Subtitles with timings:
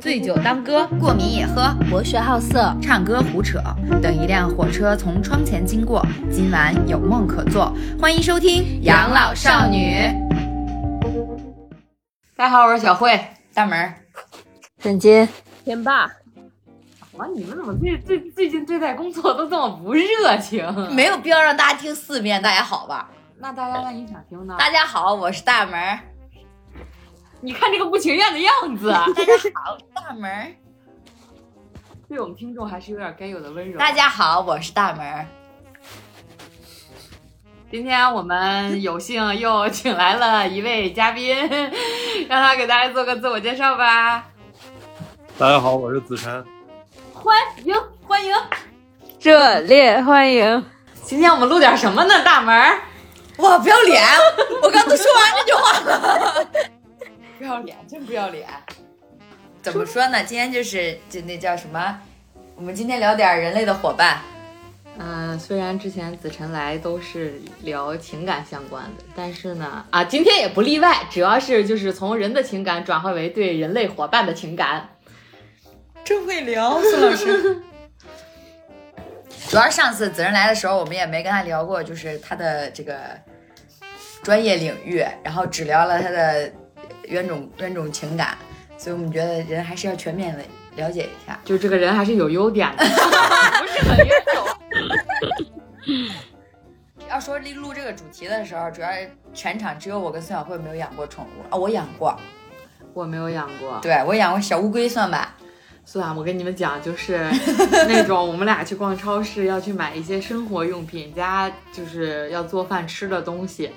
[0.00, 3.60] 醉酒当歌，过敏也喝，博学好色，唱歌胡扯。
[4.00, 7.74] 等一辆火车从窗前经过，今晚有梦可做。
[8.00, 9.96] 欢迎收听《养老少女》。
[12.36, 13.18] 大家好，我是小慧，
[13.52, 13.94] 大门儿。
[14.80, 15.28] 沈金，
[15.64, 16.04] 天霸，
[17.14, 20.64] 哇，你们怎么最最最近对待工作都这么不热情？
[20.94, 22.40] 没有必要让大家听四遍。
[22.40, 23.10] 大家好吧？
[23.40, 24.54] 那大家万一想听呢？
[24.56, 25.98] 大家好，我是大门儿。
[27.44, 28.88] 你看这个不情愿的样子。
[29.14, 30.46] 大家好，大门儿。
[32.08, 33.78] 对我们听众还是有点该有的温柔。
[33.78, 35.26] 大家好，我是大门儿。
[37.70, 41.36] 今天我们有幸又请来了一位嘉宾，
[42.30, 44.24] 让他给大家做个自我介绍吧。
[45.36, 46.42] 大家好，我是子晨。
[47.12, 47.74] 欢迎
[48.06, 48.34] 欢迎，
[49.20, 50.64] 热烈欢迎！
[51.02, 52.24] 今天我们录点什么呢？
[52.24, 52.80] 大门儿，
[53.36, 54.02] 哇，不要脸！
[54.62, 56.46] 我刚都说完这句话了。
[57.44, 58.48] 不要脸，真不要脸。
[59.60, 60.24] 怎么说呢？
[60.24, 62.00] 今天就是就那叫什么？
[62.56, 64.18] 我们今天聊点人类的伙伴。
[64.96, 74.88] 嗯，虽然之前子晨来都是聊情感相关的，但是呢，啊，今天也不例外，主要是就是从人的情感转化为对人类伙伴的情感。
[76.02, 77.62] 真会聊，孙老师。
[79.50, 82.94] 主要是上次子晨来的时候，我们也没跟他聊过，就是他的这个
[84.22, 86.50] 专业领域，然后只聊了他的
[87.08, 88.36] 冤种冤种情感，
[88.76, 90.44] 所以我们觉得人还是要全面的
[90.76, 91.38] 了解一下。
[91.44, 94.46] 就这个人还是有优点的， 不是很冤种。
[97.08, 98.88] 要说录这个主题的时候，主要
[99.32, 102.18] 全场只有我跟孙小慧没有养过宠物啊、我养过，
[102.92, 105.36] 我没有养过，对我养过小乌龟，算吧。
[105.86, 107.30] 算我跟你们讲，就是
[107.86, 113.70] 那种我们俩去逛超市要去买一些生活用品，家就是要做饭吃的东西，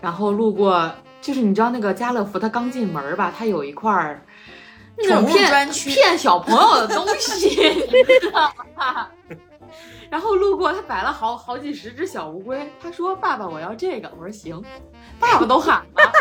[0.00, 0.90] 然后路过，
[1.22, 4.26] 就是你知道那个家乐福，它刚进门吧，它有一块儿
[4.96, 9.08] 那种宠物骗专区骗小朋友的东西，你知道吗？
[10.10, 14.62] 然后路过，他摆了好好几十只小乌龟，他说：“爸爸，我要这个。”我说：“行。”
[15.18, 16.12] 爸爸都喊了。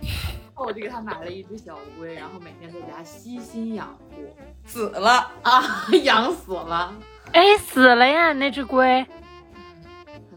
[0.00, 4.32] 然后我就给他买了一只小乌龟，然后每天在家悉心养护。
[4.64, 6.94] 死了，啊，养死了，
[7.32, 9.04] 哎，死了呀，那只龟，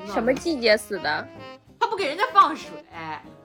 [0.07, 1.27] 什么季节死的？
[1.83, 2.69] 他不给人家放水，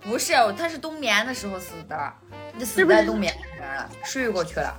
[0.01, 2.13] 不是，他是冬眠的时候死的，
[2.57, 4.73] 就死是不是在冬眠里面了，睡过去了。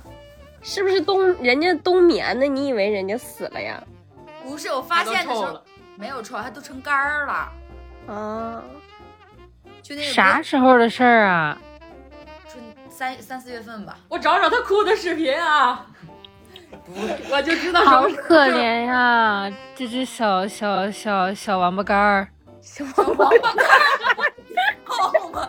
[0.62, 2.46] 是不是冬人家冬眠的？
[2.46, 3.82] 你以为人家死了呀？
[4.42, 5.62] 不是，我发现的时候了。
[5.96, 7.52] 没有臭，它都成干儿了。
[8.14, 8.62] 啊，
[9.82, 11.58] 就那个啥时候的事儿啊？
[12.50, 13.98] 春三三四月份吧。
[14.08, 15.86] 我找找他哭的视频啊，
[17.30, 22.28] 我就知道什好可怜呀，这只小小小小王八干儿。
[22.62, 23.24] 小王八
[24.84, 25.48] 好吗？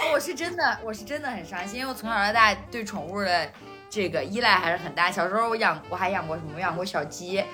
[0.00, 3.48] 哦，我是真的，我是真的很伤心，因为我从小到大对宠物的
[3.88, 5.10] 这个依赖还是很大。
[5.10, 6.52] 小时候我养，我还养过什么？
[6.56, 7.44] 我养过小鸡，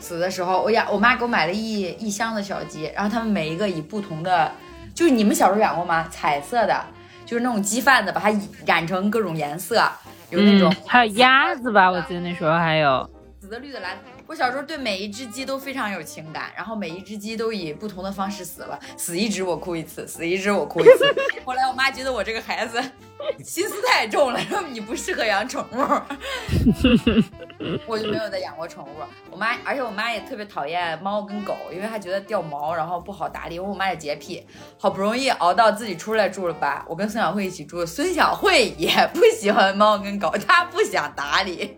[0.00, 4.50] 死的时候我养，我妈给我买了一一箱的小鸡，然后它们每一个以不同的，
[4.94, 6.08] 就是你们小时候养过吗？
[6.10, 6.84] 彩色的，
[7.24, 8.30] 就是那种鸡贩子把它
[8.66, 9.82] 染成各种颜色，
[10.30, 11.90] 有那种嗯，还有鸭子吧？
[11.90, 13.08] 我记得那时候还有。
[13.38, 14.02] 紫的、绿的、蓝的。
[14.30, 21.12] 我小时候对每一只鸡都非常有情感，然后每一只鸡都以不同的方式死了，死一只我哭一次，死一只我哭一次。
[21.44, 22.80] 后来我妈觉得我这个孩子
[23.44, 25.76] 心思太重了，说你不适合养宠物，
[27.86, 28.88] 我就没有再养过宠物。
[29.30, 33.56] 我妈，而且我妈也特别讨厌猫跟狗，因为她觉得掉毛，然后不好打理。
[33.56, 34.46] 因为我妈也洁癖，
[34.78, 41.76] 好不容易熬到自己出来住了吧，我跟孙小慧一起住，孙小慧也不喜欢猫跟狗，她不想打理。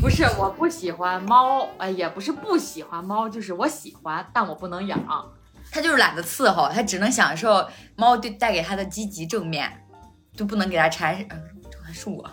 [0.00, 4.98] 不是我不喜欢猫，哎，也不是不喜欢猫，就是我喜欢，但我不能养。
[5.70, 7.66] 她就是懒得伺候，她只能享受
[7.96, 9.81] 猫对带给她的积极正面，
[10.36, 11.36] 就不能给他铲屎，呃
[11.70, 12.28] 这还是我，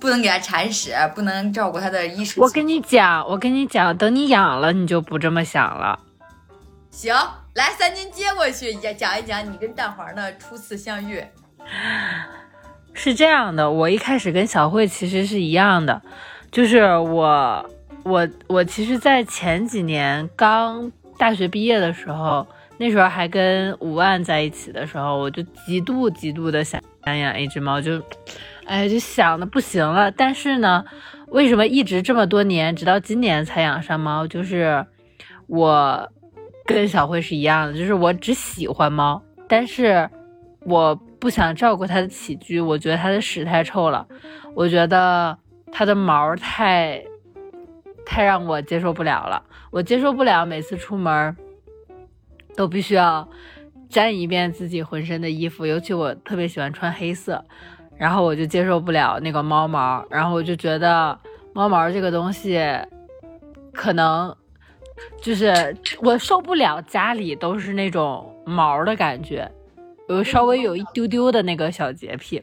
[0.00, 2.40] 不能给他铲屎，不能照顾他的衣食。
[2.40, 5.98] 我跟你讲，我跟你讲，等你养了，你就不这么想了。
[6.90, 7.14] 行，
[7.54, 11.24] 来三金接过去，也讲一讲你跟蛋黄的初次相遇。
[12.94, 16.00] 是这样的，我一开始跟小慧其实是一样的，
[16.52, 17.68] 就是我
[18.04, 22.46] 我我其实，在前几年刚大学毕业的时候，
[22.78, 28.02] 那时候还跟五万在一起的时候，我就极度极度的想想养一只猫，就
[28.66, 30.10] 哎就想的不行了。
[30.10, 30.84] 但是呢，
[31.28, 34.26] 为什么一直这么多年，直到今年才养上猫？
[34.26, 34.86] 就是
[35.46, 36.10] 我
[36.64, 40.08] 跟小慧是一样的，就是我只喜欢猫，但是
[40.60, 44.06] 我不想照顾它的起居，我觉得它的屎太臭了，
[44.54, 45.36] 我觉得
[45.70, 47.02] 它的毛太
[48.06, 51.36] 太让我接受不了了，我接受不了每次出门
[52.56, 53.28] 都必须要
[53.94, 57.44] 沾一遍自己浑身的衣服，尤其我特别喜欢穿黑色，
[57.96, 61.16] 然后我就接受不了那个猫毛，然后我就觉得
[61.52, 62.60] 猫毛这个东西，
[63.72, 64.34] 可能
[65.22, 69.48] 就是我受不了家里都是那种毛的感觉，
[70.08, 72.42] 有稍微有一丢丢的那个小洁癖，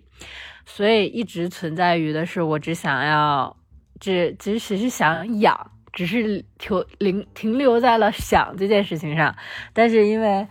[0.66, 3.58] 所以一直存在于的是我只想要，
[4.00, 9.36] 只只只是想养，只是停停停留在了想这件事情上，
[9.74, 10.48] 但是因为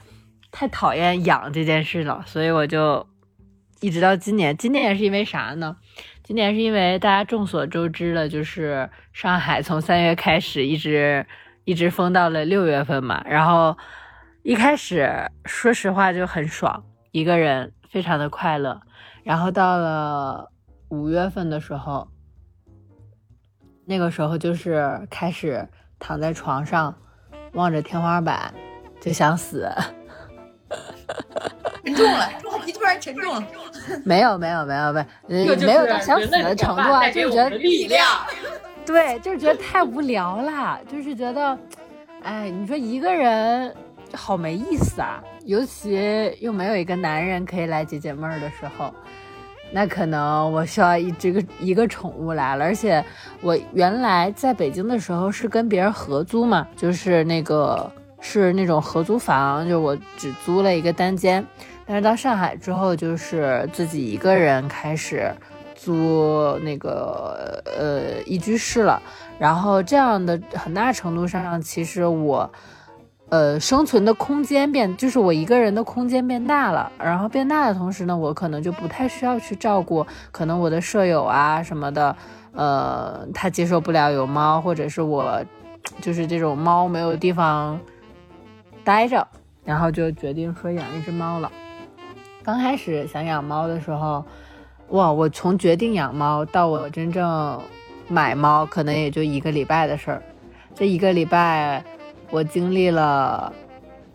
[0.51, 3.07] 太讨厌养这件事了，所以我就。
[3.83, 5.75] 一直到今年，今年也是因为啥呢？
[6.23, 11.27] 今年是因为大家众所周知的，就是上海从三月开始一直
[11.65, 13.25] 一直封到了六月份嘛。
[13.27, 13.79] 然后
[14.43, 15.11] 一开始
[15.47, 18.83] 说实话就很爽，一个人非常的快乐。
[19.25, 20.53] 然后到了
[20.91, 22.07] 五月份的时候，
[23.87, 25.67] 那个时候就是开始
[25.99, 26.95] 躺在床上
[27.55, 28.53] 望着天花板
[29.01, 29.73] 就想死。
[31.85, 33.45] 沉重了，话题突然沉重了。
[34.05, 35.01] 没有没有没有没
[35.47, 38.07] 有，没有到想死的程度啊，就是觉得力量。
[38.87, 41.59] 对，就是觉得太无聊了，就是觉得，
[42.23, 43.75] 哎，你说一个人
[44.15, 48.93] 好没意思啊，尤其又没有一个男人可以来解解闷儿的时候，
[49.73, 52.65] 那可能我需要一这个一个宠物来了。
[52.65, 53.05] 而且
[53.41, 57.91] 我原来在北京的时候是跟别人合租嘛，就是那个。
[58.21, 61.45] 是那种合租房，就我只租了一个单间，
[61.87, 65.33] 但是到上海之后，就是自己一个人开始
[65.75, 69.03] 租那个呃一居室了。
[69.39, 72.51] 然后这样的很大程度上，其实我
[73.31, 76.93] 呃生存的空间变，就是我一个人的空间变大了。
[76.99, 82.15] 然后变大的同时呢，我可能就不太需要去照顾可能我的舍友啊什么的，
[82.53, 85.43] 呃，他接受不了有猫，或者是我
[86.03, 87.81] 就是这种猫没有地方。
[88.91, 89.25] 待着，
[89.65, 91.49] 然后就决定说养一只猫了。
[92.43, 94.25] 刚开始想养猫的时候，
[94.89, 97.63] 哇，我从决定养猫到我真正
[98.09, 100.21] 买猫，可能也就一个礼拜的事儿。
[100.75, 101.85] 这一个礼拜，
[102.33, 103.53] 我经历了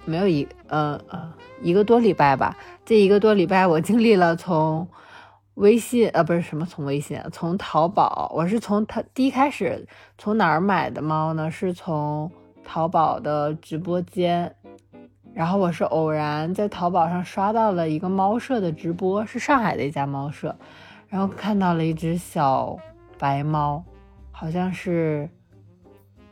[0.04, 2.58] 没有一，呃呃，一个多礼拜吧。
[2.84, 4.86] 这一个多礼拜，我经历了从
[5.54, 9.88] 微信，呃，不是什么从微信，从淘宝，我是从它第一开始
[10.18, 11.50] 从哪儿买的猫呢？
[11.50, 12.30] 是从。
[12.68, 14.56] 淘宝的直播间，
[15.36, 20.56] 然后我是偶然在淘宝上刷到了一个猫舍的直播，是上海的一家猫舍，
[21.10, 22.78] 然后看到了一只小
[23.20, 23.84] 白猫，
[24.32, 25.30] 好像是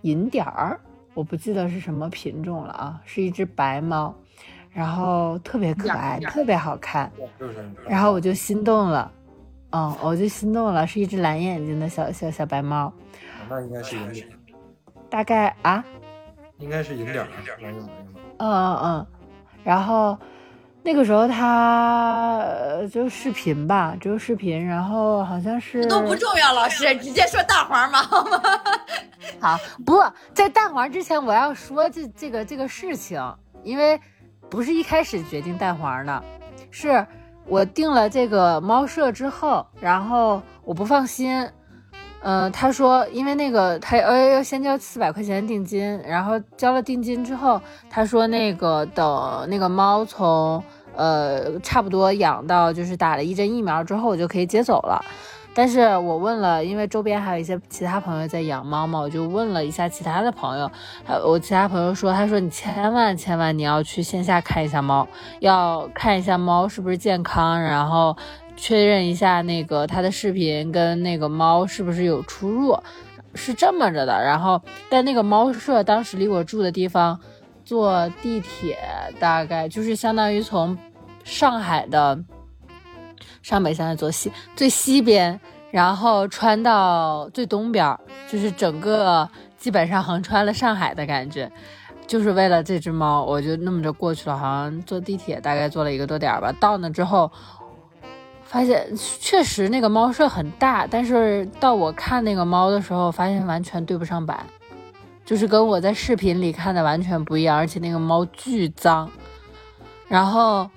[0.03, 0.79] 银点儿，
[1.13, 4.15] 我不记得是什么品种了啊，是一只白猫，
[4.69, 7.11] 然后特别可爱，特别好看，
[7.85, 9.11] 然后我就心动了，
[9.71, 12.89] 嗯，我就心动了，是一只蓝眼睛的小小小白猫，
[13.49, 14.27] 那应该是银点，
[15.09, 15.83] 大概啊。
[16.59, 17.27] 应该是银点儿，
[18.37, 19.07] 嗯嗯嗯，
[19.63, 20.17] 然后
[20.81, 22.43] 那个时候他
[22.91, 27.99] 就视频吧，只有视频，然后好像是都不重要，老师直接说蛋黄吗？
[29.39, 30.03] 好，不
[30.33, 33.21] 在蛋黄之前，我要说这这个这个事情，
[33.63, 33.99] 因为
[34.49, 36.23] 不是一开始决定蛋黄的，
[36.69, 37.05] 是
[37.45, 41.49] 我定了这个猫舍之后，然后我不放心。
[42.25, 50.63] 嗯，他说，因为那个他要要先交四百块钱定金，然后交了定金之后，他说那个等那个猫从
[50.95, 55.03] 呃差不多养到就是打了一针疫苗之后，我就可以接走了。
[55.53, 60.71] 但是我问了，因为周边还有一些其他朋友在养猫嘛，我就问了一下其他的朋友，
[61.25, 65.05] 我其他朋友说，他说你千万千万你要去线下看一下猫，
[65.41, 68.15] 要看一下猫是不是健康，然后。
[68.55, 72.77] 确认一下那个他的视频跟那个猫是不是有出入，
[73.33, 74.23] 是这么着的。
[74.23, 77.19] 然后，但那个猫舍当时离我住的地方，
[77.65, 78.77] 坐地铁
[79.19, 80.77] 大概就是相当于从
[81.23, 82.17] 上海的
[83.41, 85.37] 上北下南左西最西边，
[85.71, 87.97] 然后穿到最东边，
[88.31, 91.51] 就是整个基本上横穿了上海的感觉。
[92.05, 96.53] 就是为了这只猫，我就那么着过去了，好像坐地铁大概坐了一个多点儿吧。
[96.61, 97.31] 到那之后。
[98.53, 98.87] 发现
[99.19, 104.45] 确实那个猫舍很大，但是到我看那个猫的时候，发现完全对不上版，
[105.25, 109.09] 就是跟我在视频里看的完全不一样，而且那个猫巨脏，
[110.07, 110.69] 然后。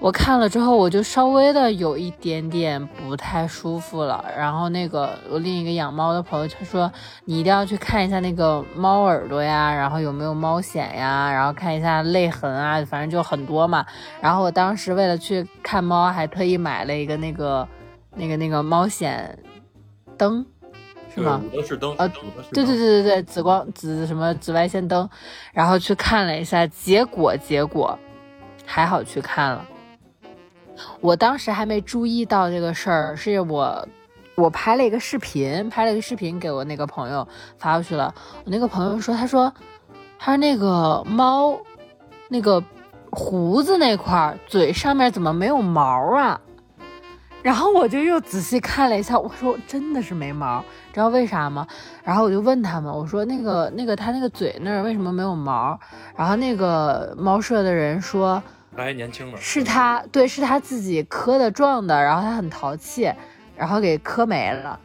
[0.00, 4.24] 我看了之后，我就稍微的有一点点不太舒服了。
[4.36, 6.90] 然后那个我另一个养猫的朋友他说，
[7.24, 13.84] 你一定要去看一下那个猫耳朵呀，然后有没有猫癣呀，然后看一下泪痕啊，反正就很多嘛。
[14.20, 17.66] 然后我当时为了去看猫，还特意买了一个那个
[18.14, 19.28] 那个那个猫癣
[20.16, 20.46] 灯，
[21.12, 21.42] 是吗？
[21.52, 22.06] 五是灯啊，
[22.52, 25.10] 对对对对对，紫光紫什么紫外线灯，
[25.52, 27.98] 然后去看了一下，结果结果
[28.64, 29.66] 还好去看了。
[31.00, 33.88] 我当时还没注意到这个事儿，是我
[34.34, 37.26] 我拍了一个视频，拍了一个视频给我那个朋友
[37.58, 38.14] 发过去了。
[38.44, 39.52] 我那个朋友说，他说
[40.18, 41.58] 他说那个猫
[42.28, 42.62] 那个
[43.10, 46.40] 胡子那块嘴上面怎么没有毛啊？
[47.42, 51.66] 然后我就又仔细看了一下，我说真的是没毛，知道为啥吗？
[52.04, 55.78] 然后我就问他们，我说那个那个他那个嘴那儿为什么没有毛？
[56.16, 58.42] 然后那个猫舍的人说。
[58.82, 63.12] 还年轻呢，是他对，是他自己磕的撞的，然后他很淘气，
[63.56, 64.78] 然后给磕没了。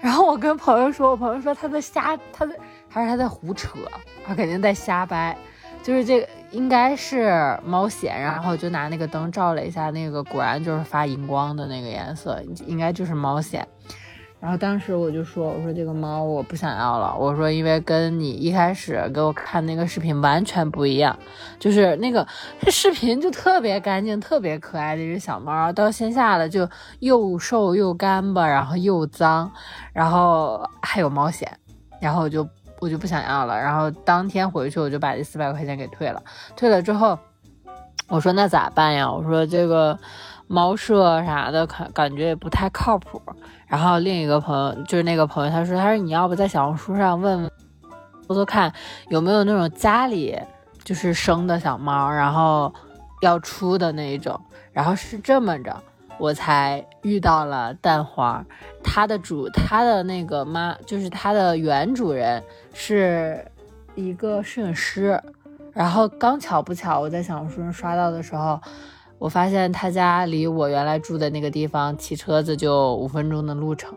[0.00, 2.54] 然后我跟朋友说，我朋友说他在瞎，他在
[2.88, 3.78] 还是他在胡扯，
[4.24, 5.36] 他肯定在瞎掰，
[5.82, 13.66] 就是这个应该是猫藓，然后就拿那个灯照了一下，那个果然就是发荧光的那个颜色，应该就是猫藓。
[14.38, 17.16] 然后当时我就说：“我说这个猫我不想要了。
[17.18, 21.18] 我说因为跟你一开始给我看那个视频完全不一样，
[21.58, 22.24] 就是那个
[22.68, 26.68] 视频就特别干净、特别可爱的一只小猫，到线下了就
[27.00, 29.50] 又瘦又干巴，然后又脏，
[29.92, 31.44] 然后还有猫癣，
[31.98, 32.46] 然后我就
[32.78, 33.58] 我就不想要了。
[33.58, 36.22] 然后当天回去我就把这四百块钱给退了。
[36.54, 37.18] 退了之后，
[38.06, 39.10] 我说那咋办呀？
[39.10, 39.98] 我说这个。”
[40.48, 43.20] 猫舍啥的，感感觉也不太靠谱。
[43.66, 47.50] 然后另一个朋友，就是那个朋友，他说：“他说你要不在小红书上问问，
[48.28, 48.72] 搜搜看
[49.08, 50.38] 有没有那种家里
[50.84, 52.72] 就是生的小猫，然后
[53.22, 54.40] 要出的那一种。”
[54.72, 55.76] 然后是这么着，
[56.18, 58.46] 我才遇到了蛋黄。
[58.84, 62.42] 它的主，它的那个妈，就是它的原主人
[62.72, 63.44] 是
[63.96, 65.20] 一个摄影师。
[65.72, 68.60] 然后刚巧不巧，我在小红书上刷到的时候。
[69.18, 73.96] 我发现他家离我原来住的那个地方骑车子就五分钟的路程，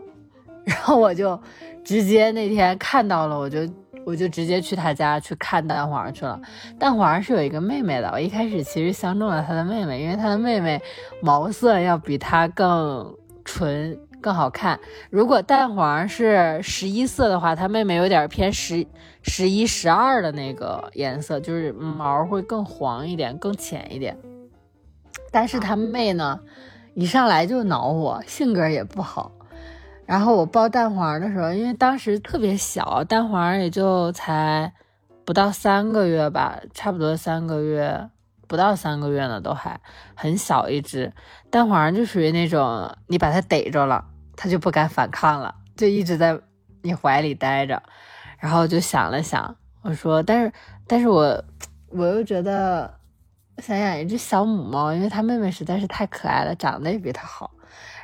[0.64, 1.38] 然后我就
[1.84, 3.60] 直接那天看到了，我就
[4.06, 6.40] 我就直接去他家去看蛋黄去了。
[6.78, 10.80] 蛋黄是有一个妹妹的，我一开始其实相中了他的妹妹，因为他的妹妹
[11.22, 14.80] 毛色要比他更纯更好看。
[15.10, 18.86] 如果蛋黄是十一色的话，他妹妹有点偏十
[19.22, 24.16] 十一十二的那个颜色，就是毛会更黄一点，更浅一点。
[25.30, 26.40] 但是他妹呢，
[26.94, 29.32] 一上来就挠我，性格也不好。
[30.04, 34.72] 然后我抱蛋黄的时候，因为当时特别小，蛋黄也就才
[35.24, 38.08] 不到三个月吧，差不多三个月，
[38.48, 39.80] 不到三个月呢，都还
[40.16, 41.12] 很小一只。
[41.48, 44.04] 蛋黄就属于那种，你把它逮着了，
[44.36, 46.36] 它就不敢反抗了，就一直在
[46.82, 47.80] 你怀里待着。
[48.38, 50.52] 然后就想了想，我说，但是，
[50.88, 51.44] 但是我，
[51.90, 52.99] 我又觉得。
[53.60, 57.50] 想养一只小母猫，因为它妹妹实在是太可爱了，长得也比它好。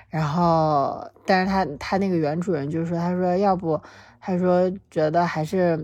[0.09, 3.81] 然后，但是它它那个原主人就是说，他说要不，
[4.21, 5.77] 他说觉得还是，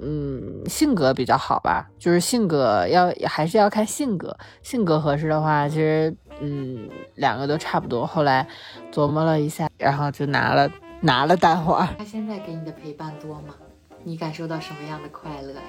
[0.00, 8.04] 嗯，性格比较好吧，就是性格要还是要看性格，性格合适的话，其实嗯，两个都差不多。
[8.06, 8.46] 后来
[8.92, 10.68] 琢磨了一下，然后就拿了
[11.00, 11.88] 拿了蛋花。
[11.96, 13.54] 他现在给你的陪伴多吗？
[14.02, 15.62] 你感受到什么样的快乐呀？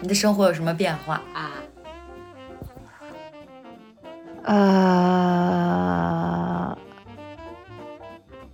[0.00, 1.50] 你的生活有什么变化啊？
[4.44, 4.58] 呃，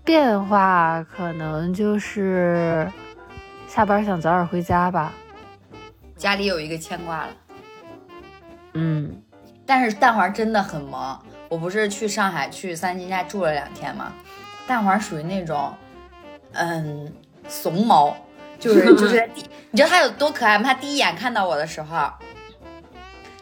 [0.05, 2.91] 变化可能就是
[3.69, 5.13] 下班想早点回家吧，
[6.17, 7.29] 家里有一个牵挂了。
[8.73, 9.23] 嗯，
[9.65, 11.19] 但是蛋黄真的很萌。
[11.49, 14.13] 我不是去上海去三金家住了两天吗？
[14.67, 15.73] 蛋黄属于那种，
[16.53, 17.13] 嗯，
[17.47, 18.17] 怂猫，
[18.59, 19.31] 就是 就是，
[19.71, 20.65] 你知道它有多可爱吗？
[20.65, 22.11] 它第一眼看到我的时候。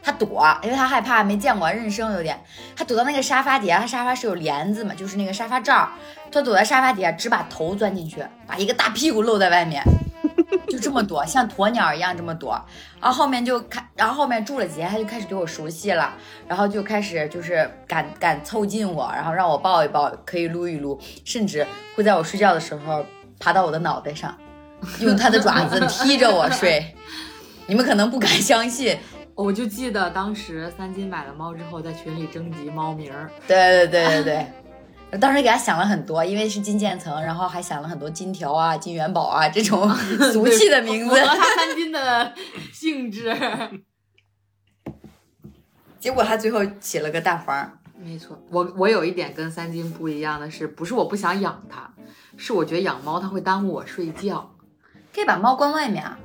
[0.02, 2.42] 他躲，因为他害怕，没见过，认生有点。
[2.74, 5.88] 他躲到那个沙发底下，他沙发是有帘子嘛，就是那个沙发罩。
[6.32, 9.82] 他躲在沙发底下，只把头钻进去，把一个大屁股露在外面，
[10.68, 12.60] 就这么躲，像鸵鸟一样这么躲。
[13.00, 16.12] 然后后面就开，然后后面住了几天，他就开始对我熟悉了，
[16.48, 23.04] 然后就开始就是敢敢凑近我，然后让我抱一抱，可以撸一撸，甚至会在我睡觉的时候
[23.38, 24.36] 爬到我的脑袋上，
[25.00, 26.94] 用他的爪子踢着我睡。
[27.68, 28.98] 你们可能不敢相信。
[29.34, 33.30] 我就记得当时三金买了猫之后，在群里征集猫名儿。
[33.46, 34.46] 对对对对
[35.10, 39.88] 对，当时给他想了很多，因为是金渐层，然后还想了很多金条啊、金元宝啊这种
[40.32, 42.34] 俗气的名字，他三金的
[42.72, 43.34] 性质。
[45.98, 47.78] 结果他最后起了个蛋黄。
[48.04, 51.88] 没错，我我有一点跟三金不一样的是，不是我不想养它，
[52.36, 54.50] 是我觉得养猫它会耽误我睡觉。
[55.14, 56.18] 可以把猫关外面啊。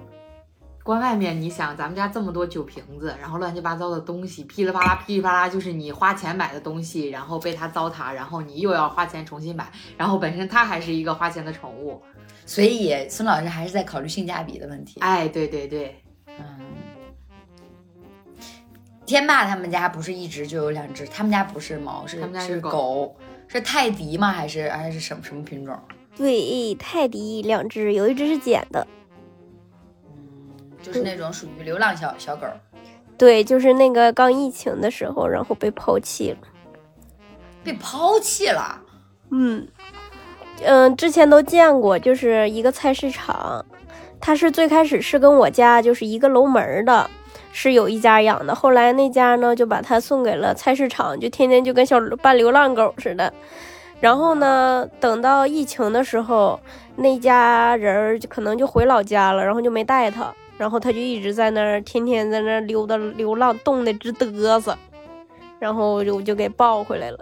[0.88, 12.01] 关外面，你想咱们家这么多酒瓶子，然后乱七八糟的东西，噼里啪啦噼里啪啦，就是你花钱买的东西，然后被它糟蹋，然后你又要花钱重新买，然后本身它还是一个花钱的宠物，
[12.46, 15.01] 所以孙老师还是在考虑性价比的问题。
[15.01, 16.46] 哎，对对对，嗯，
[19.06, 23.17] 天霸他们家不是一直就有两只，他们家不是猫，是是他们家是狗狗，
[23.50, 24.32] 是泰迪吗？
[24.32, 25.77] 还是还是什么什么品种？
[26.15, 28.88] 对，泰迪两只，有一只是捡的。
[30.88, 32.58] 就是那种属于流浪小小狗儿，
[33.17, 36.38] 对，就是那个刚疫情的时候，然后被抛弃了。
[37.62, 38.82] 被抛弃了。
[39.32, 39.67] 嗯
[40.63, 43.65] 嗯，之前都见过，就是一个菜市场，
[44.22, 47.10] 它是最开始是跟我家就是一个楼门儿的，
[47.51, 53.34] 是有一家养的，后来那家呢就把它送给了菜市场，就天天就跟小扮流浪狗似的。
[54.00, 56.60] 然后呢，等到疫情的时候，
[56.96, 64.78] 那家人儿就可能就回老家了，然后就没带它，然后他就一直在那儿，天天在那儿溜达流浪，冻得直嘚瑟，
[65.60, 67.20] 然后我就我就给抱回来了。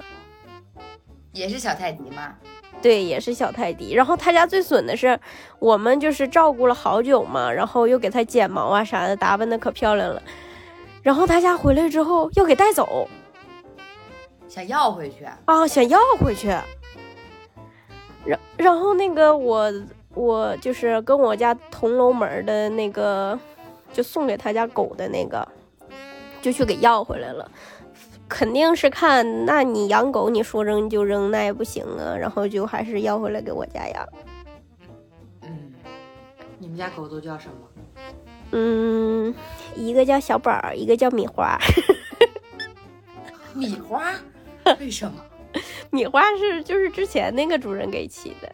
[1.34, 2.34] 也是小泰迪吗？
[2.82, 3.94] 对，也是小泰迪。
[3.94, 5.20] 然后他家最损的是，
[5.60, 10.22] 我们就是照顾了好久嘛，然后又给他剪毛啊啥的，打扮的可漂亮了。
[11.01, 13.08] 然后他家回来之后又给带走
[14.48, 15.25] 想要回去？
[15.46, 16.48] 啊，想要回去。
[18.25, 19.72] 然然后那个我
[20.15, 23.38] 我就是跟我家同楼门的那个，
[23.93, 25.48] 就送给他家狗的那个，
[26.41, 27.51] 就去给要回来了。
[28.27, 32.15] 肯定是看，那你养狗，你说扔就扔，那也不行啊。
[32.17, 34.10] 然后就还是要回来给我家养。
[35.43, 35.74] 嗯，
[36.57, 37.67] 你们家狗都叫什么？
[38.51, 39.36] 嗯，
[39.75, 41.60] 一个叫小宝儿，一个叫米花。
[43.53, 44.13] 米花？
[44.79, 45.22] 为什么？
[45.91, 48.51] 米花是就是之前那个主人给起的。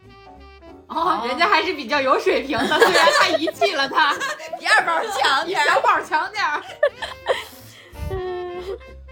[0.93, 4.13] 哦，人家还是比较有水平的，虽然他遗弃了他，
[4.60, 5.67] 比二宝强比点儿。
[5.67, 6.62] 小宝强点儿。
[8.12, 8.62] 嗯，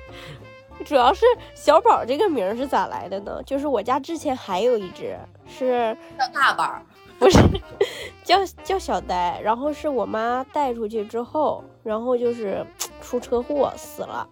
[0.85, 3.41] 主要是小宝这个名儿是咋来的呢？
[3.45, 5.17] 就是我家之前还有一只
[5.47, 6.81] 是叫大宝。
[7.17, 7.37] 不是
[8.23, 12.65] 叫叫小呆，然后是我妈带出去之后，然后就是
[13.01, 14.27] 出车祸死了。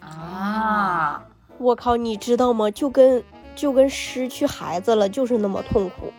[0.00, 1.24] 啊，
[1.56, 2.70] 我靠，你知道吗？
[2.70, 6.12] 就跟就跟失去孩子了，就是那么痛苦。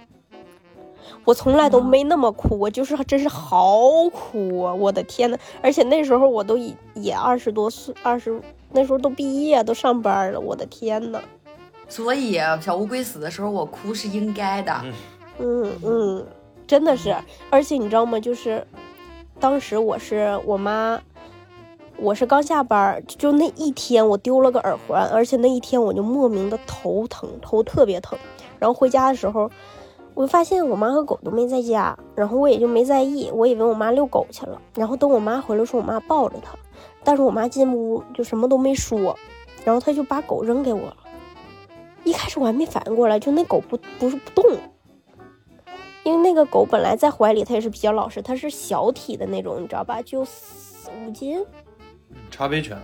[1.28, 3.82] 我从来都没那么哭我，就是真是好
[4.14, 4.74] 苦啊！
[4.74, 11.20] 我的天呐，而且那时候我都已也二十多岁，二十那时候都毕业都上班了，我的天呐。
[11.90, 14.74] 所以小乌龟死的时候我哭是应该的。
[15.38, 16.26] 嗯嗯，
[16.66, 17.14] 真的是，
[17.50, 18.18] 而且你知道吗？
[18.18, 18.66] 就是
[19.38, 20.98] 当时我是我妈，
[21.98, 28.18] 我是刚下班，就那一天我丢了个耳环，而且那一天我就莫名的头疼，头特别疼。
[28.60, 29.52] 然后回家的时候，
[30.18, 34.60] 我就发现我妈和狗都没在家，然后我也就没在意，我以为我妈遛狗去了。
[34.74, 36.58] 然后等我妈回来，说我妈抱着它，
[37.04, 39.16] 但是我妈进屋就什么都没说，
[39.64, 40.98] 然后她就把狗扔给我了。
[42.04, 44.58] 一开始我还没反应过来，就那狗不不是不动。
[46.04, 50.02] 因为那个狗本来在怀里，它也是比较老实，它是小体的那种，你知道吧？
[50.02, 51.46] 就四五斤，
[52.32, 52.76] 茶杯犬，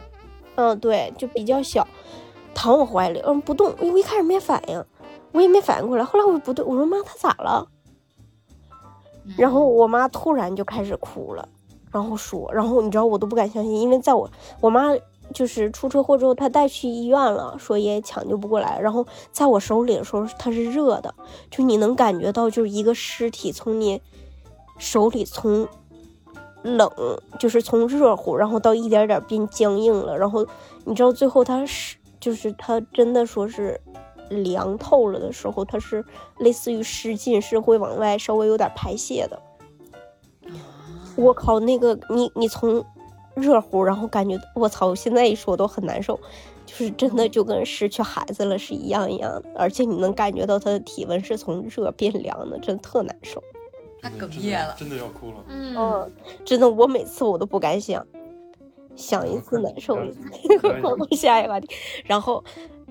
[0.53, 1.87] 嗯，对，就比较小，
[2.53, 3.73] 躺我怀里，嗯，不动。
[3.79, 4.85] 我一开始没反应，
[5.33, 6.05] 我也没反应过来。
[6.05, 7.67] 后来我不对，我说妈，他咋了？
[9.37, 11.47] 然后我妈突然就开始哭了，
[11.91, 14.29] 然后说，然后你知道我都不敢相信，因为在我
[14.61, 14.89] 我妈
[15.33, 18.79] 就是出车祸之后，她带去医院了，说也抢救不过来。
[18.79, 21.15] 然后在我手里的时候，它是热的，
[21.49, 24.01] 就你能感觉到，就是一个尸体从你
[24.77, 25.65] 手里从
[26.61, 26.89] 冷，
[27.39, 30.17] 就是从热乎，然后到一点点变僵硬了。
[30.17, 30.45] 然后
[30.83, 33.79] 你知道最后它是，就是它真的说是
[34.41, 36.03] 凉透了的时候，它是
[36.39, 39.41] 类似于失禁，是会往外稍微有点排泄的。
[41.15, 42.83] 我靠，那个你你从
[43.35, 46.19] 热乎，然后感觉我操，现在一说都很难受，
[46.65, 53.43] 就是真的就跟失去孩子了是一样一样的，而且你能感觉到他的体温是从热变凉的，真的特难受。
[54.01, 54.75] 他哽咽了。
[54.77, 55.35] 真的要哭了。
[55.47, 56.11] 嗯，嗯，
[56.43, 58.05] 真的，我每次我都不敢想，
[58.95, 60.19] 想一次难受一次。
[61.15, 61.69] 下一个话题，
[62.03, 62.43] 然后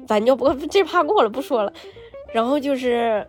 [0.07, 1.73] 咱就不这怕过了，不说了。
[2.33, 3.27] 然后就是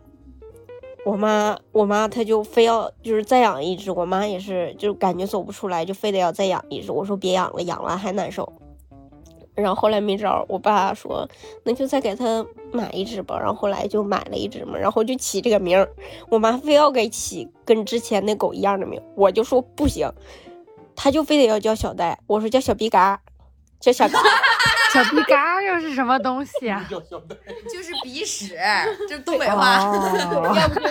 [1.06, 6.92] 我妈，我妈她就非要就是再养一只，我妈也是就感觉走不出来，就非得要再养一只。
[6.92, 8.52] 我说别养了，养了还难受。
[9.56, 11.30] 然后后来没招，我爸说
[11.64, 13.38] 那就再给他买一只吧。
[13.38, 15.88] 然后后来就买了一只嘛，然后就起这个名儿。
[16.30, 20.12] 我妈非要给起跟之前那狗一样的名，我就说不行，
[20.96, 23.22] 他就非得要叫小呆，我说叫小逼嘎，
[23.80, 24.20] 叫小嘎。
[24.94, 26.86] 小鼻嘎又是什么东西啊？
[26.90, 28.56] 就是鼻屎，
[29.10, 29.80] 这是东北话。
[29.80, 30.88] 哦， 要不就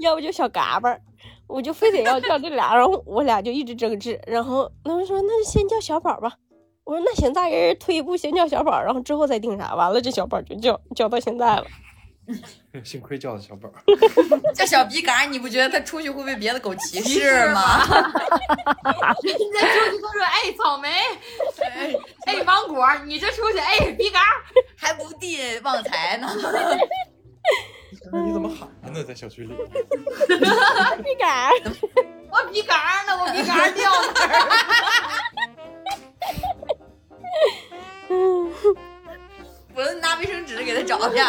[0.00, 1.00] 要不就小嘎巴儿，
[1.46, 6.34] 我就非得要叫这俩，然后我俩就一直争执，然后他们说那就先叫小宝吧，
[6.84, 11.64] 我说那行，大人退一步先叫小宝，然后之后再定啥，完了这小宝就叫叫到现在了。
[12.84, 13.82] 幸亏叫的小宝儿，
[14.54, 17.82] 叫小鼻嘎，你不觉得他出去会被别的狗歧视吗？
[17.84, 20.88] 人家 出去都说，哎，草莓，
[22.26, 24.20] 哎，芒果，你这出去，哎，鼻嘎，
[24.76, 26.28] 还不递旺财呢。
[27.90, 29.04] 你怎么喊的呢？
[29.04, 29.52] 在小区里，
[31.04, 31.50] 你敢？
[32.30, 34.28] 我鼻嘎呢，我鼻嘎掉哪儿
[38.10, 38.97] 了？
[39.78, 41.24] 我都拿卫生纸给他找去了。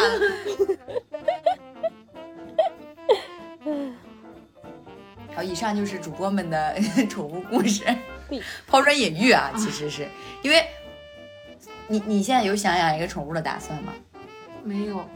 [5.36, 6.76] 好，以上就是主播们的
[7.08, 7.86] 宠物故事，
[8.66, 10.08] 抛砖引玉啊，其实是。
[10.42, 10.66] 因为
[11.88, 13.94] 你你现在有想养一个宠物的打算吗？
[14.64, 15.08] 没有，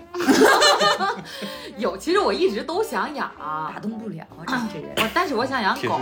[1.78, 6.00] 有，其实我一直都想养，打动不了这这人，我但是我想养狗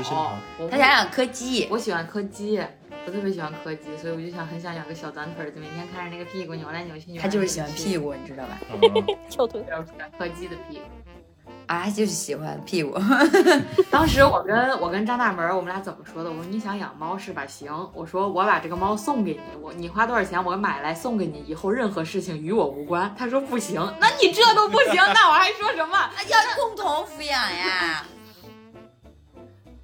[0.69, 2.61] 他想养柯基，我喜欢柯基，
[3.05, 8.59] 我特别喜欢柯基，所以我就想很想养个小短腿儿，就每天看着那个屁股扭来扭去，他就是喜欢屁，股，你知道吧？
[8.81, 9.63] 嗯翘腿。
[9.69, 10.83] 我喜欢柯基的屁股。
[11.67, 12.99] 啊，就是喜欢屁股。
[13.89, 16.29] 当时我跟我跟张大门，我们俩怎么说的？
[16.29, 17.45] 我说你想养猫是吧？
[17.47, 23.13] 行，我说我把这个猫送给你，我你花多少钱我买来送给你，以后任何事情与我无关。
[23.17, 25.97] 他说不行，那你这都不行，那我还说什么？
[26.29, 28.05] 要共同抚养呀，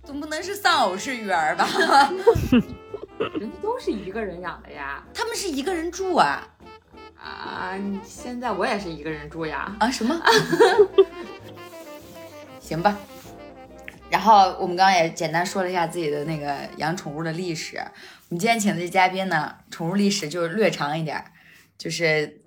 [0.03, 1.67] 总不能是丧偶式育儿吧？
[3.19, 5.03] 人家都是一个人养的呀。
[5.13, 6.47] 他们是一个人住啊
[7.19, 9.75] 啊，现在我也是一个人住呀。
[9.79, 10.19] 啊什么？
[12.59, 12.97] 行吧。
[14.09, 17.77] 然后我们刚刚也简单说了一下自己的那个养宠物的历史。
[17.77, 21.25] 我们今天请的这嘉宾呢，宠物历史就是略长一点儿，
[21.77, 22.41] 就是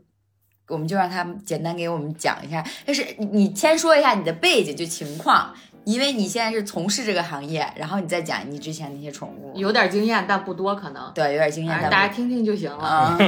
[0.68, 2.66] 我们就让他简单给我们讲一下。
[2.86, 9.52] 就是你你先说一下你的背景就情况，因为你现在是从事这个行业，然后你再讲你之前那些宠物。
[9.56, 11.10] 有点经验，但不多，可能。
[11.14, 12.84] 对，有点经验，大家听听就行了。
[12.84, 13.18] 啊，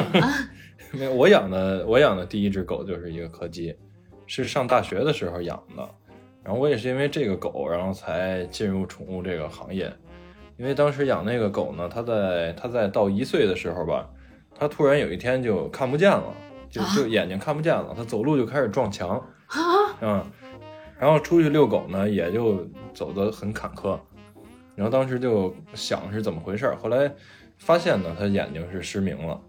[0.92, 3.74] 没有，我养的我养的第一只狗就是一个柯基，
[4.26, 5.88] 是上大学的时候养的。
[6.44, 9.92] 然后我也是因为这个狗，然后才进入宠物这个行业。
[10.58, 14.06] 因为当时养那个狗呢，它在它在到一岁的时候吧，
[14.54, 16.24] 它突然有一天就看不见了，
[16.68, 19.20] 就就眼睛看不见了，它走路就开始撞墙，
[20.00, 20.24] 嗯，
[21.02, 23.98] 然后出去遛狗呢，也就走得很坎坷。
[24.76, 27.12] 然后当时就想是怎么回事儿，后来
[27.58, 29.40] 发现呢，他眼睛是失明了。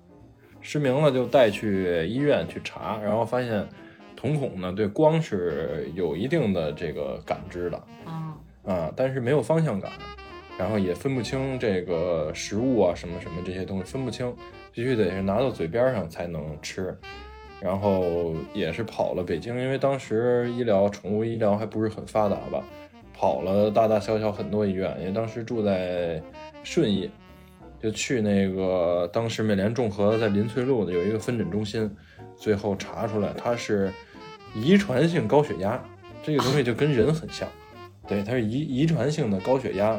[0.62, 3.68] 失明了就带去医院去查，然后发现
[4.16, 8.34] 瞳孔呢对光是有一定的这个感知的嗯，
[8.66, 9.92] 啊，但是没有方向感，
[10.58, 14.36] 然后也分不清这个食物啊什么什么这些东西分不清，
[14.72, 16.98] 必须得是拿到嘴边上才能吃。
[17.64, 22.62] 然后也是跑了北京，因为当时医疗宠物医疗还不是很发达吧，
[23.14, 26.22] 跑了大大小小很多医院，因为当时住在
[26.62, 27.10] 顺义，
[27.82, 31.90] 就去那个当时美联众合在林萃路的有一个分诊中心，
[32.36, 33.90] 最后查出来它是
[34.54, 35.82] 遗传性高血压，
[36.22, 37.48] 这个东西就跟人很像，
[38.06, 39.98] 对，它是遗遗传性的高血压，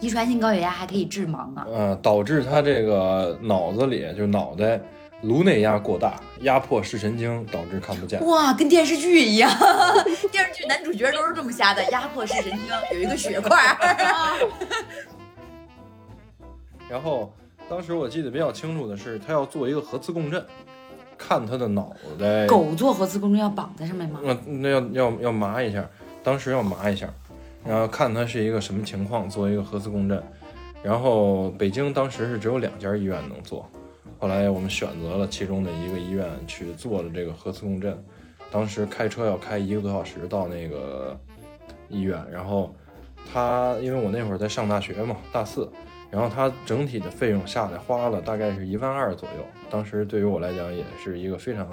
[0.00, 1.66] 遗传性高血压还可以致盲啊！
[1.70, 4.80] 呃，导致他这个脑子里就脑袋
[5.24, 8.24] 颅内压过大，压迫视神经，导致看不见。
[8.26, 9.50] 哇，跟电视剧一样，
[10.30, 12.60] 电视剧男主角都是这么瞎的，压迫视神经，
[12.92, 14.46] 有一个血块儿。
[16.88, 17.32] 然后
[17.68, 20.44] 当时我记得比较清楚的是，他要做一个核磁共振，
[21.16, 22.46] 看他的脑袋。
[22.46, 24.20] 狗做核磁共振要绑在上面吗？
[24.22, 25.88] 那那要要要麻一下，
[26.22, 27.08] 当时要麻一下，
[27.66, 30.22] 然后看他是一个什么情况，做一个核磁共振。
[30.82, 33.66] 然后北京当时是只有两家医院能做，
[34.24, 38.02] 后来我们选择了其中的一个医院去做了这个核磁共振。
[38.50, 41.14] 当时开车要开一个多小时到那个
[41.90, 42.74] 医院，然后
[43.30, 45.70] 他因为我那会儿在上大学嘛，大四，
[46.10, 51.68] 然后他整体的费用下来花了大概是一万二左右，当时对于我来讲也是一个非常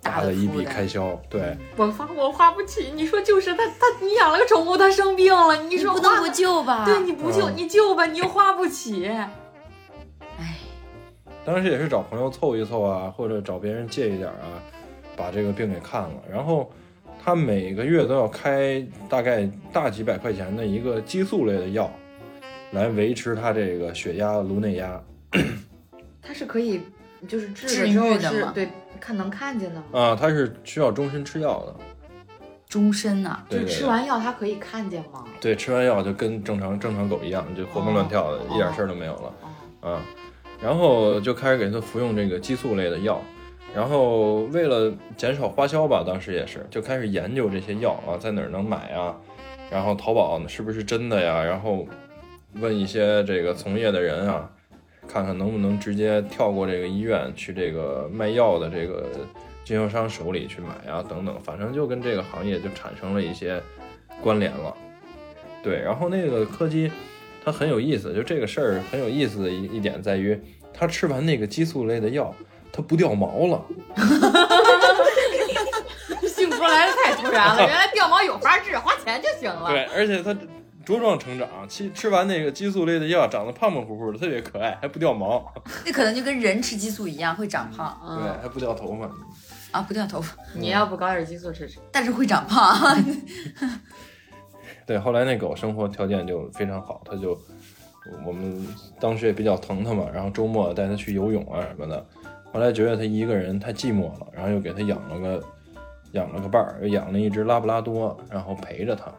[0.00, 1.54] 大的一笔开销，对。
[1.76, 2.90] 我花我花不起。
[2.94, 6.86] 你说就是他他你养了个宠物，它生病了，你说花不能不救吧？
[6.86, 9.10] 对，你不救嗯你救吧，你又花不起。
[11.42, 14.62] 哎，当时也是找朋友凑一凑啊，或者找别人借一点啊，
[15.16, 16.14] 把这个病给看了。
[16.30, 16.70] 然后
[17.22, 21.90] 他每个月都要开大概大几百块钱的一个激素类的药，
[22.72, 25.00] 来维持他这个血压、颅内压。
[26.20, 26.80] 它是可以
[27.26, 28.68] 就是治治了之后愈的吗是对
[29.00, 29.84] 看能看见的吗？
[29.92, 31.74] 啊，他是需要终身吃药的。
[32.68, 35.24] 终身呐、对对就吃完药它可以看见吗？
[35.42, 39.34] 对，吃完药就跟正常正常狗一样，就活蹦乱跳的，哦一点事儿都没有了。
[39.82, 40.00] 哦，啊，
[40.62, 43.20] 然后就开始给他服用这个激素类的药，
[43.74, 49.16] 然后为了减少花销吧，当时也是就开始研究这些药啊，在哪儿能买啊，
[49.70, 51.86] 然后淘宝是不是真的呀，然后
[52.60, 54.48] 问一些这个从业的人啊，
[55.08, 59.10] 看看能不能直接跳过这个医院去这个卖药的这个
[59.64, 63.60] 经销商手里去买啊等等，反正就跟这个行业就产生了一些
[64.22, 64.76] 关联了。
[65.62, 66.90] 对，然后那个柯基
[67.44, 70.40] 它很有意思，就这个事儿很有意思的一一点在于，
[70.72, 72.34] 它吃完那个激素类的药，
[72.72, 73.64] 它不掉毛了。
[76.26, 79.70] 幸福来的太突然了， 原来掉毛有法治，花钱就行了。
[79.70, 80.32] 对，而且它
[80.84, 85.52] 茁壮成长，吃吃完那个激素类的药，长得胖胖乎乎的，特别可爱，还不掉毛，
[85.84, 89.10] 那可能就跟人吃激素一样，会长胖对，嗯，还不掉头发。
[89.72, 91.78] 啊，不掉头发，你要不搞点激素吃吃？
[91.90, 92.96] 但是会长胖。
[94.86, 97.38] 对，后来那狗生活条件就非常好，它就
[98.26, 98.66] 我们
[98.98, 102.04] 当时也比较疼它嘛，然后周末带它去游泳啊什么的。
[102.52, 105.42] 后来觉得它一个人太寂寞了，然后又给它养了个
[106.12, 109.12] 养了个伴儿，又养了一只拉布拉多，然后陪着它。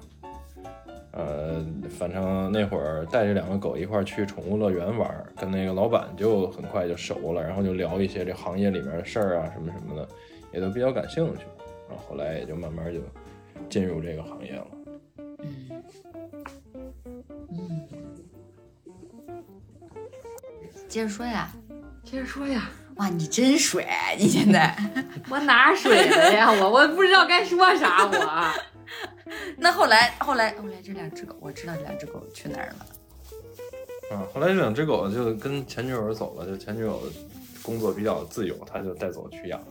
[1.11, 10.07] 呃，反正那会儿带着两个狗一块儿去宠物乐园玩，跟那个老板就很快就熟了，然后就聊一些这行业里面的事儿啊什么什么的，
[10.51, 11.43] 也都比较感兴趣。
[11.87, 12.99] 然后后来也就慢慢就
[13.69, 14.67] 进入这个行业了。
[20.87, 21.51] 接着说呀，
[22.03, 23.87] 接着说呀，哇，你真水，
[24.19, 24.75] 你现在。
[25.27, 26.51] 我哪水了呀？
[26.51, 28.53] 我 我不知道该说啥，我。
[29.57, 32.85] 那后来后来后来这两只狗，我知道这两只狗去哪儿了。
[34.11, 37.01] 嗯，后来这两只狗就跟前女友走了，就前女友
[37.63, 39.67] 工作比较自由，他就带走去养了。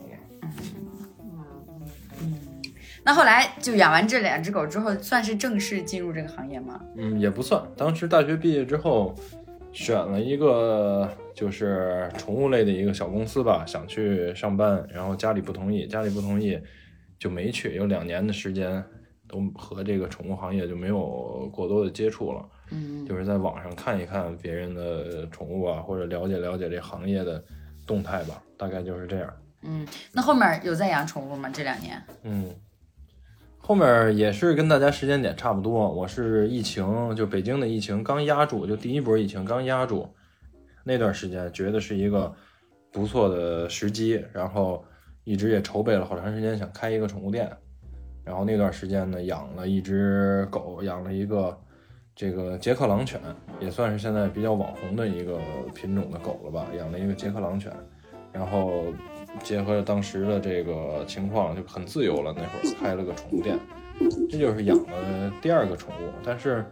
[3.05, 6.79] 那后来就养完这两只狗之后，算是正式进入这个行业吗？
[6.95, 7.61] 嗯，也不算。
[7.75, 9.13] 当时大学毕业之后，
[9.71, 16.59] 选了一个就是宠物类的一个小公司吧，想去上班，然后家里不同意，家里不同意
[17.19, 17.75] 就没去。
[17.75, 18.83] 有两年的时间
[19.27, 27.43] 都和这个宠物行业就没有过多的接触了，嗯，就是在网上看一看别人的宠物啊，或者了解了解这行业的
[27.85, 29.33] 动态吧，大概就是这样。
[29.63, 31.49] 嗯，那后面有在养宠物吗？
[31.51, 32.01] 这两年？
[32.23, 32.53] 嗯，
[33.65, 35.89] 后面也是跟大家时间点差不多。
[35.89, 40.05] 我是疫情，就北京的疫情刚压住，就第一波疫情刚压住
[40.83, 42.33] 那段时间，觉得是一个
[42.91, 44.83] 不错的时机，然后
[45.23, 47.49] 一直也筹备了好长时间，想开一个宠物店。
[48.25, 51.57] 然后那段时间呢，养了一只狗，养了一个
[52.13, 53.17] 这个捷克狼犬，
[53.61, 55.39] 也算是现在比较网红的一个
[55.73, 57.71] 品种的狗了吧，养了一个捷克狼犬，
[58.33, 58.83] 然后
[59.41, 62.33] 结合当时的这个情况，就很自由了。
[62.35, 63.57] 那会儿开了个宠物店，
[64.29, 66.11] 这就是养的第二个宠物。
[66.23, 66.65] 但是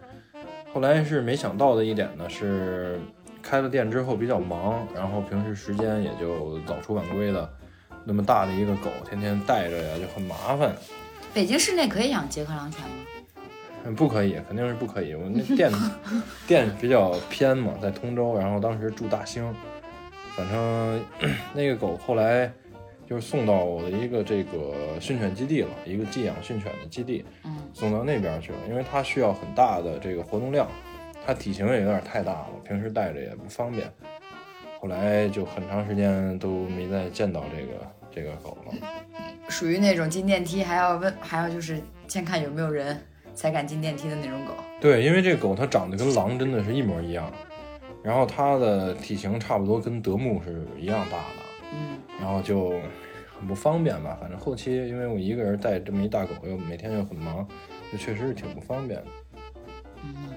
[0.73, 2.99] 后来是没想到的一点呢，是
[3.41, 7.49] 开了店之后比较忙，然后平时时间也就早出晚归的。
[8.03, 10.75] 那么大的一个狗，天天带着呀，就很麻烦。
[11.33, 12.95] 北京市内可以养捷克狼犬吗？
[13.83, 15.13] 嗯，不可以，肯定是不可以。
[15.13, 15.71] 我那店
[16.47, 19.43] 店比较偏嘛，在通州，然后当时住大兴，
[20.35, 21.05] 反正
[21.53, 22.51] 那个狗后来
[23.07, 30.67] 就是送到我的一个这个训犬基地了，一个寄养训犬的基地，嗯送到那边去了，因为它需要很大的这个活动量，
[31.25, 33.91] 它体型也有点太大了，平时带着也不方便。
[34.79, 38.73] 后来就很长时间都没再见到这个这个狗了。
[39.47, 42.99] 属于那种进电梯还要问，还要就是先看有没有人
[43.35, 44.53] 才敢进电梯的那种狗。
[44.79, 47.31] 对，因为这个狗它长得跟狼真的是一模一样，
[48.03, 52.71] 然后它的体型差不多跟德牧是一样大的，嗯，然后就
[53.37, 54.17] 很不方便吧。
[54.19, 57.47] 反正后期因为我一个人带这么一大狗，又每天又很忙，
[57.91, 59.07] 就确实是挺不方便的。
[60.03, 60.33] 嗯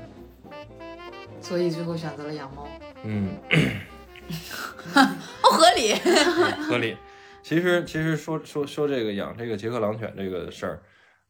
[1.41, 2.67] 所以最后选择了养猫。
[3.03, 3.37] 嗯，
[4.95, 5.95] 哦，合理。
[6.69, 6.97] 合理。
[7.43, 10.83] 其实其实说说说这个养这个捷克狼犬这个事儿，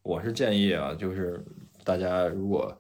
[0.03, 1.45] 我是建议啊，就是
[1.83, 2.79] 大家如果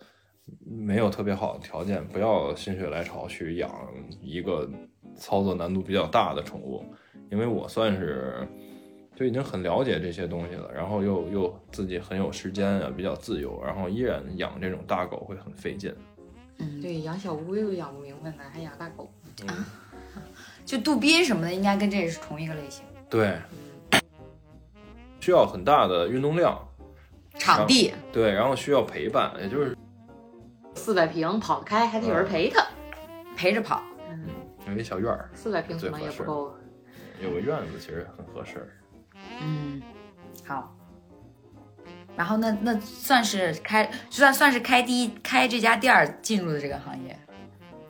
[0.64, 3.70] 没有特别好的条件，不要心血来潮去养
[4.20, 4.68] 一个
[5.16, 6.84] 操作难度比较大的宠物，
[7.30, 8.46] 因为我算是
[9.14, 15.94] 就已经很了解这些东西了，然后又又自己很有时间啊，比较自由，然后依然养这种大狗会很费劲。
[16.58, 19.10] 嗯，对，养小乌龟都养不明白呢，还养大狗。
[20.64, 22.84] 就杜宾什么的，应该跟这也是同一个类型。
[23.10, 23.36] 对，
[25.20, 26.56] 需要很大的运动量，
[27.36, 29.73] 场地，对，然后需要陪伴，也就是
[30.84, 32.62] 四百平跑得开，还得有人陪他。
[33.34, 33.82] 陪着跑。
[34.10, 34.28] 嗯，
[34.68, 36.54] 有一小院儿，四百平可能也不够。
[37.22, 38.70] 有个院子其实很合适。
[39.40, 39.80] 嗯，
[40.44, 40.76] 好。
[42.14, 47.18] 然后那那算是开，算算是开第一开这家店儿进入的这个行业。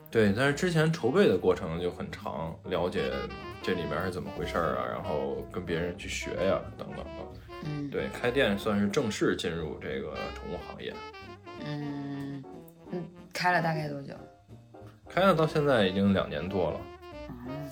[0.09, 3.11] 对，但是之前筹备的过程就很长，了解
[3.61, 7.41] 这里面是怎么回事儿啊，然后跟别人去学呀、等等的。
[7.65, 10.93] 嗯，对，开店算是正式进入这个宠物行业，
[11.65, 12.41] 嗯
[12.91, 14.13] 嗯，开了大概多久？
[15.09, 16.79] 开了到现在已经两年多了。
[17.29, 17.69] 嗯，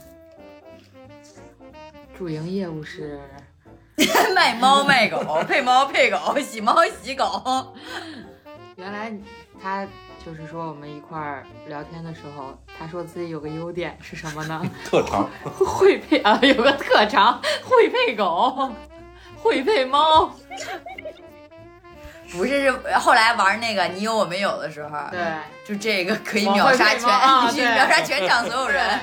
[2.18, 3.20] 主营业务是
[4.36, 7.74] 卖猫卖狗，配猫配狗，洗猫洗狗。
[8.76, 9.14] 原来
[9.62, 9.88] 他
[10.26, 14.62] 就是说我们一块儿聊天的时候，他说自己有个优点是什么呢？
[14.86, 18.72] 特长，会配啊，有个特长，会配狗，
[19.38, 20.34] 会配猫。
[22.36, 25.20] 不是，是后来玩那个你有我没有的时候，对，
[25.64, 27.06] 就这个可以秒杀全，
[27.76, 29.00] 秒杀全场所有人。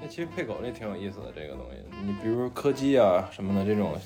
[0.00, 3.96] 那其实配狗这挺有意思的，这个东西，你比如柯基啊什么的这种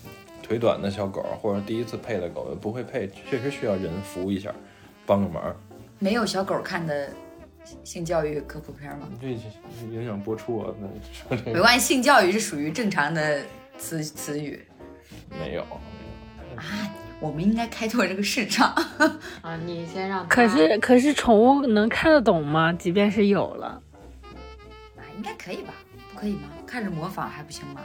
[0.42, 4.52] 腿短的小狗，或者第一次配的狗不会配，确实需要人扶一下，
[5.06, 5.56] 帮个忙。
[5.98, 7.08] 没有小狗看的
[7.82, 9.08] 性教育科普片吗？
[9.20, 9.28] 这
[9.86, 10.74] 影响播出啊，
[11.30, 13.40] 那没关系，性教育是属于正常的
[13.78, 14.66] 词词语
[15.30, 15.64] 没有。
[16.56, 16.64] 啊。
[17.20, 18.70] 我们应该开拓这个市场。
[19.42, 20.26] 啊，你先让。
[20.26, 22.72] 可是可是宠物能看得懂吗？
[22.72, 23.80] 即便是有了，
[24.96, 25.74] 啊，应该可以吧？
[26.14, 26.48] 不可以吗？
[26.66, 27.82] 看着模仿还不行吗？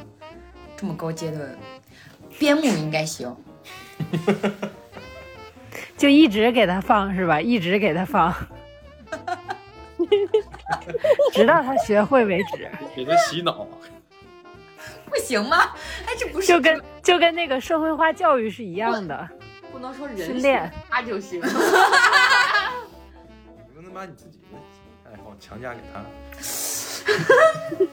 [0.78, 1.58] 这么高阶的
[2.39, 3.36] 边牧应该行。
[5.97, 7.41] 就一直给它放是吧？
[7.41, 8.34] 一直给它放，
[11.34, 12.69] 直到它学会为止。
[12.95, 13.67] 给它洗脑，
[15.10, 15.58] 不行吗？
[16.06, 19.30] 哎，这不是就跟就跟那个社会化教育是一样的。
[19.72, 21.39] 不能说人训练他就行。
[21.39, 21.44] 你
[23.76, 24.58] 不能把你自己的
[25.06, 26.04] 爱好强加给他。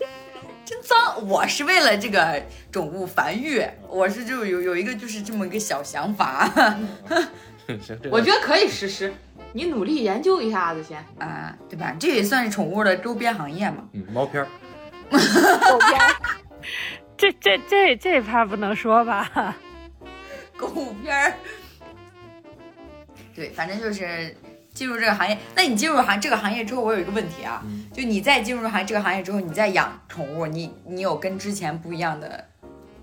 [0.64, 1.28] 真脏！
[1.28, 6.48] 我是为了这个宠物繁育，我是就有有一个就是这么一个小想法
[8.10, 9.12] 我觉得可以实施，
[9.52, 11.04] 你努力研究一下子先。
[11.18, 11.94] 啊，对吧？
[12.00, 13.86] 这也算是宠物的周边行业嘛。
[13.92, 14.48] 嗯，猫片儿，
[15.10, 15.18] 狗
[15.78, 16.14] 片儿
[17.22, 19.56] 这这这这怕不能说吧？
[20.58, 20.68] 狗
[21.00, 21.32] 片儿。
[23.32, 24.36] 对，反正就是
[24.74, 25.38] 进入这个行业。
[25.54, 32.44] 那你进入行这个行业之后，我有一个问题啊，嗯就你在进入行这个行业之后，你在养宠物，你你有跟之前不一样的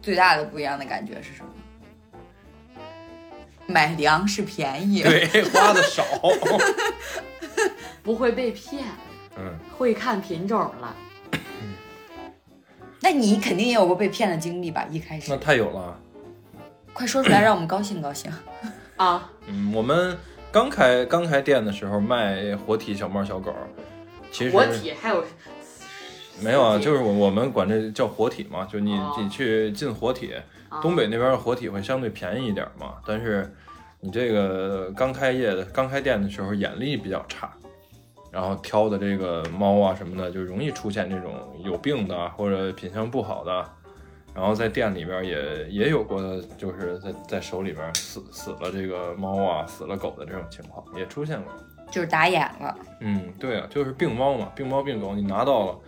[0.02, 1.50] 最大的不一样的感觉是什么？
[3.68, 6.04] 买粮食便宜，对，花的少。
[8.04, 8.84] 不会被骗，
[9.38, 10.94] 嗯，会看品种了。
[13.02, 14.86] 那你肯定也有过被骗的经历吧？
[14.92, 16.00] 一开始那，太有了。
[16.94, 18.32] 快说出来，让我们高兴高兴。
[18.98, 20.18] 啊，嗯，我们
[20.52, 23.54] 刚开刚开店的时候卖活体小猫小狗，
[24.32, 25.24] 其实活体还有
[26.42, 30.34] 没有啊，就是我我们管这叫活体嘛，就你哦你去进活体，
[30.68, 33.50] 啊东北那边的活体会相对便宜一点嘛，但是
[34.02, 37.50] 你这个刚开业的刚开店的时候眼力比较差，
[38.32, 43.66] 然后挑的这个猫啊什么的就容易出现这种有病的或者品相不好的，
[44.34, 46.20] 然后在店里边也也有过，
[46.58, 51.52] 就是在在手里边死死了这个猫啊死了狗的这种情况也出现过。
[51.92, 55.80] 就是打眼了，嗯，对啊，就是病猫嘛，病猫病狗，你拿到了，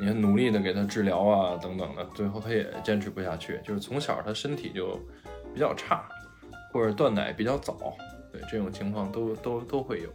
[0.00, 4.96] 你还努力的给它治疗啊，等等的，最后它也坚持不下去，就是从小它身体就
[5.52, 6.08] 比较差，
[6.72, 7.76] 或者断奶比较早，
[8.32, 10.08] 对这种情况都都都会有。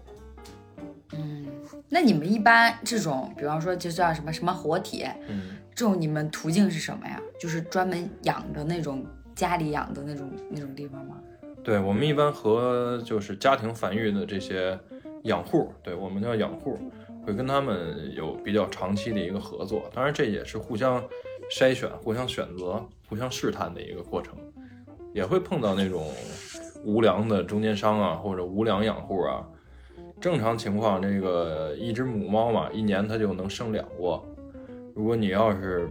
[1.95, 7.21] 嗯，那你们一般这种，比方说就叫什么什么活体，嗯，这种你们途径是什么呀？
[7.39, 11.15] 就是专门养的那种，家里养的那种那种地方吗？
[11.63, 14.77] 对我们一般和就是家庭繁育的这些
[15.23, 16.77] 养户，对我们叫养户，
[17.25, 21.01] 会跟他们有比较长期的一个合作，当然这也是互相
[21.49, 24.35] 筛选、互相选择、互相试探的一个过程，
[25.13, 26.11] 也会碰到那种
[26.83, 29.47] 无良的中间商啊，或者无良养户啊。
[30.19, 34.25] 正常情况，这个一只母猫嘛，一年它就能生两窝。
[34.95, 35.89] 如果你要是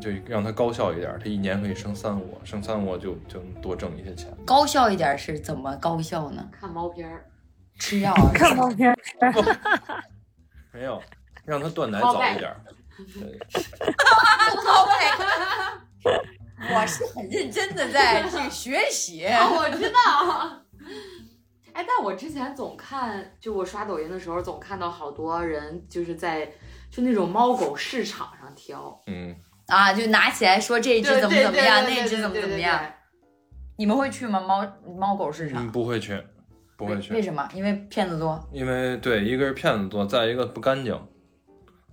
[0.00, 4.28] 就让它高效一点，它一年可以生三窝，生三窝就就能多挣一些钱。
[4.46, 6.48] 高效一点是怎么高效呢？
[6.52, 7.26] 看猫片儿，
[7.78, 8.30] 吃药啊？
[8.32, 8.96] 看毛片儿，
[10.72, 11.02] 没有，
[11.44, 12.60] 让它断奶早一点儿。
[12.96, 13.38] 对，
[16.72, 19.26] 我是很认真的在去学习。
[19.26, 20.62] 啊，我知道。
[21.74, 26.48] 哎，但我之前总看，就我刷抖音的时候，总看到好多人就是在
[26.88, 29.34] 就那种猫狗市场上挑，嗯，
[29.66, 32.80] 啊，就拿起来说这只怎么怎么样，那只怎么怎么样。
[33.76, 34.40] 你们会去吗？
[34.40, 34.64] 猫
[34.96, 35.72] 猫狗市嗯，场？
[35.72, 36.16] 不会去，
[36.76, 37.48] 不会去为，什么？
[37.52, 38.40] 因为骗子多。
[38.52, 40.96] 因为对，一个是骗子多，再一个不干净。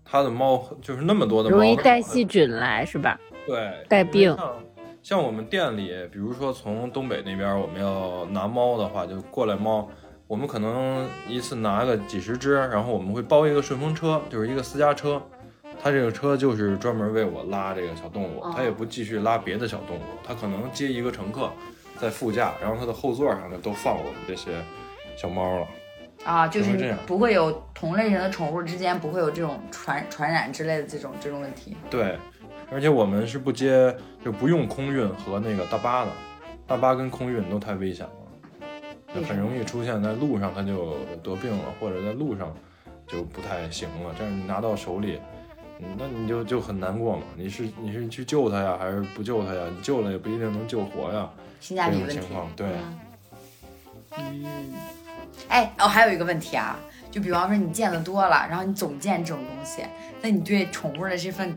[0.06, 3.20] 它的猫就是那么多的猫，容易带细菌来是吧？
[3.48, 4.38] 对，带病
[5.04, 9.86] 像像我们店里，比如说从东北那边我们要拿猫的话，就过来猫，
[10.26, 15.22] 我们可能一次拿个几十只，然后我们会包一个顺风车，就是一个私家车。
[15.84, 21.52] 它这个车就是专门为我拉这个小动物，哦它也不继续拉别的小动物，它可能接一个乘客
[22.00, 24.52] 在副驾，然后它的后座上就都放我们这些
[25.18, 25.68] 小猫了。
[26.24, 31.76] 啊，就是这样不会有同类型的宠物之间不会有这种传传染之类的这种这种问题。
[31.90, 32.16] 对，
[32.72, 33.94] 而且我们是不接，
[34.24, 36.12] 就不用空运和那个大巴的，
[36.66, 38.66] 大巴跟空运都太危险了，
[39.14, 42.56] 就很容易出现在路上它就得病了，或者在路上
[43.06, 44.16] 就不太行了。
[44.18, 45.20] 但是你拿到手里，
[45.80, 47.24] 嗯那你就就很难过嘛。
[47.36, 49.64] 你是你是去救他呀，还是不救他呀？
[49.70, 51.30] 你救了也不一定能救活呀。
[51.60, 52.20] 性价比问题。
[52.20, 52.68] 情况，对，
[54.18, 54.74] 嗯，
[55.50, 56.80] 哎，哦，还有一个问题啊，
[57.12, 59.84] 就比方说你见的多了，然后你总见这种东西，
[60.22, 61.56] 那你对宠物的这份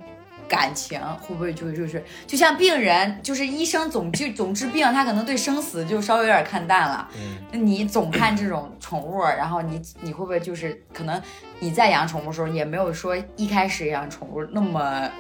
[0.54, 7.08] 感情会不会就就是就像病人，就是医生总治总治病，他可能对生死就稍微有点看淡了。
[7.16, 11.20] 嗯，那你总看这种宠物，然后你你会不会就是可能
[11.58, 15.10] 你在养宠物的时候也没有说一开始养宠物那么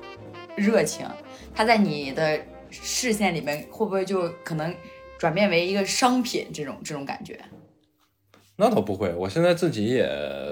[0.54, 1.04] 热情，
[1.52, 4.72] 它在你的视线里面会不会就可能
[5.18, 7.40] 转变为一个商品这种这种感觉？
[8.56, 9.12] 那倒不会。
[9.14, 10.08] 我现在自己也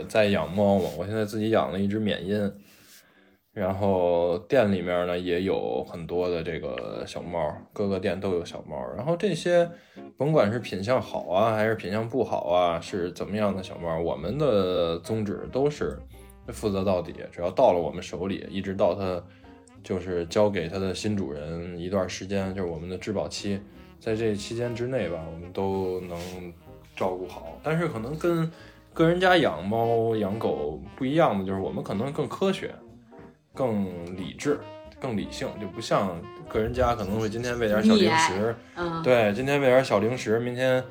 [0.08, 2.52] 在养猫嘛，我现在自己养了一只缅因，
[3.54, 8.76] 然后店里面呢也有很多的这个小猫，各个店都有小猫。
[8.96, 9.68] 然后这些
[10.16, 15.98] 甭管是品相好啊，还是品相不好啊，是怎么样的小猫，我们的宗旨都是
[16.48, 17.14] 负责到底。
[17.30, 19.22] 只要到了我们手里，一直到它
[19.82, 23.60] 就是交给它的新主人一段时间，就是我们的质保期，
[24.00, 26.18] 在这期间之内吧，我们都能
[26.96, 27.58] 照顾好。
[27.62, 28.50] 但是可能跟
[28.94, 32.74] 个人家养猫养狗不一样的，就是我们可能更科学、
[33.54, 34.58] 更理智、
[35.00, 40.82] 更理性，就不像个人家可能会今天喂点小零食，嗯，对，今天喂点小零食，明天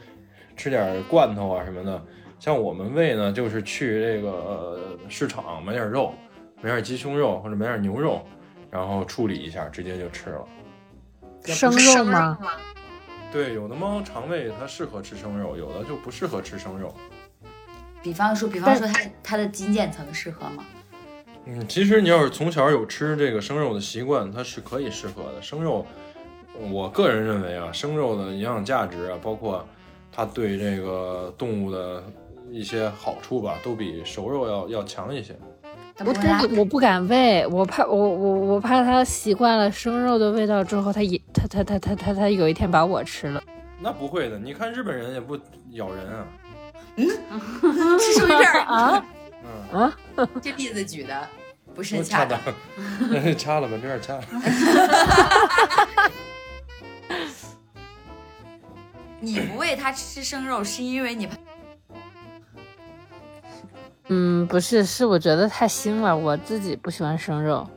[0.55, 2.01] 吃点罐头啊什么的。
[2.39, 6.13] 像我们喂呢，就是去这个呃市场买点肉，
[6.61, 8.25] 买点鸡胸肉或者买点牛肉，
[8.69, 10.45] 然后处理一下，直接就吃了。
[11.43, 12.37] 生肉吗？
[13.31, 16.93] 对，有的猫肠胃它适合吃生肉，有的就不适合吃生肉。
[18.03, 20.65] 比方说，比方说它它的筋腱层适合吗？
[21.45, 25.41] 嗯，其实你要是从小有吃这个生肉的习惯，它是可以适合的。
[25.41, 25.85] 生肉，
[26.71, 29.65] 我个人认为啊，生肉的营养价值啊，包括
[30.11, 32.03] 它对这个动物的
[32.51, 35.35] 一些好处吧，都比熟肉要要强一些。
[36.05, 43.43] 我它不我不敢喂，我怕我我我怕它习惯了生肉的味道之后，它也它它它它它它有一天把我吃了。
[43.79, 45.37] 那不会的，你看日本人也不
[45.71, 46.25] 咬人啊。
[46.97, 47.07] 嗯
[47.99, 49.05] 是手印儿 啊！
[49.73, 49.91] 嗯，
[50.41, 51.27] 这例子举的
[51.73, 52.39] 不是我恰掐当
[53.23, 54.23] 的。， 掐了吧，这点掐了。
[59.19, 61.35] 你不喂它吃生肉，是因为你怕
[64.07, 67.67] 嗯，不是，是我觉得太腥了，我自己不喜欢生肉。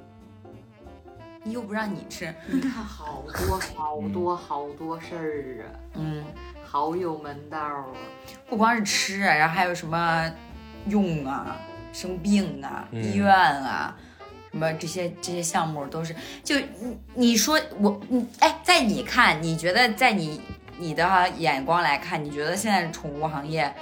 [1.42, 5.64] 你又不让你吃，你看好多好多好多事儿啊，
[5.96, 6.24] 嗯，
[6.64, 7.84] 好有门道啊。
[8.48, 10.32] 不光是吃啊，然后还有什么
[10.88, 11.56] 用啊、
[11.92, 13.96] 生病啊、嗯医院啊，
[14.50, 16.14] 什么这些这些项目都是。
[16.42, 20.40] 就你你说我你哎，在你看，你觉得在你
[20.78, 23.74] 你的眼光来看，你觉得现在宠物行业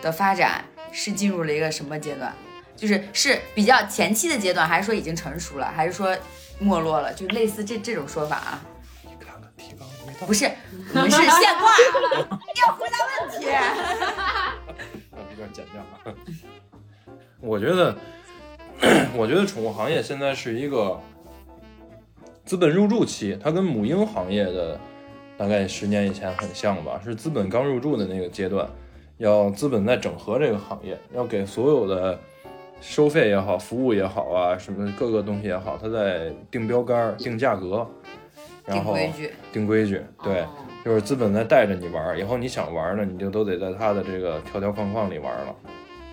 [0.00, 2.32] 的发展是进入了一个什么阶段？
[2.76, 6.16] 就是是比较前期的阶段，还是说已经成熟了，还是说
[6.60, 7.12] 没落了？
[7.12, 8.60] 就类似这这种说法啊？
[9.02, 10.48] 你看看提纲没到不，是，
[10.94, 11.74] 我们是现挂，
[12.66, 12.96] 要回答
[13.26, 13.46] 问题。
[15.38, 16.14] 把这段剪掉啊。
[17.40, 17.94] 我觉得，
[19.16, 21.00] 我觉得宠物行业现在是一个
[22.44, 24.78] 资本入驻期，它跟母婴行业的
[25.36, 28.68] 大概十年以前很像吧，是资本刚入驻的那个阶段，
[29.18, 32.18] 要资本在整合这个行业，要给所有的
[32.80, 37.86] 收费也好，服务也好啊，什么各个东西也好，它在定标杆、定价格，
[38.68, 40.42] 然后定规矩，定规矩，对。
[40.42, 40.48] 哦
[40.84, 45.54] 就是资本在带着你玩儿，以后你想玩儿呢，你就都得在他的这个条条框框里玩儿了。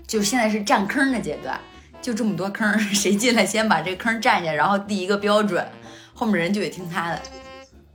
[0.05, 1.57] 就现在是占坑的阶段，
[2.01, 5.65] 就这么多坑， 谁进来先把这个坑占下，然后第一个标准，
[6.13, 7.21] 后面人就得听他的。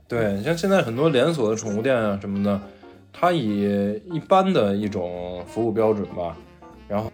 [0.07, 2.59] 对，你像现在很多连锁的宠物店啊什么的，
[3.13, 6.35] 它以一般的一种服务标准吧，
[6.87, 7.11] 然后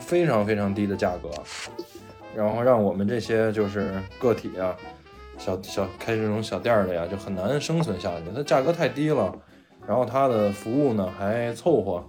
[0.00, 1.30] 非常非常低的价格，
[2.34, 4.76] 然后让我们这些就是个体啊，
[5.40, 8.26] 小小开这种小店儿的呀，就很难生存下去。
[8.34, 9.34] 它价格太低了，
[9.86, 12.06] 然后它的服务呢还凑合，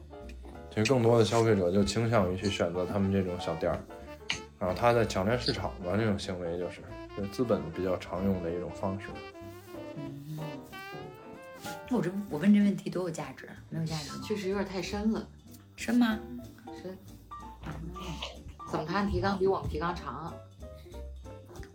[0.70, 3.80] 其实更多的消费者就倾向于去选择他们这种小店儿，
[4.60, 6.82] 然后他在抢占市场吧，这种行为就是
[7.16, 9.08] 就是资本比较常用的一种方式。
[11.90, 13.48] 那我这我问这问题多有价值？
[13.70, 14.22] 没有价值吗？
[14.28, 15.26] 确实有点太深了，
[15.78, 16.20] 深吗？
[16.84, 16.98] 深。
[18.70, 20.34] 怎么看提纲比我们提纲长啊？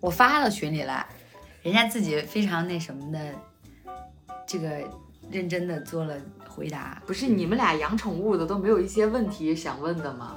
[0.00, 1.06] 我发到群里来，
[1.66, 3.18] 人家自己非常那什么的，
[4.46, 4.68] 这个
[5.32, 6.14] 认真的做了
[6.48, 7.02] 回答。
[7.04, 10.36] 不是你们俩养宠物的都没有一些问题想问的吗？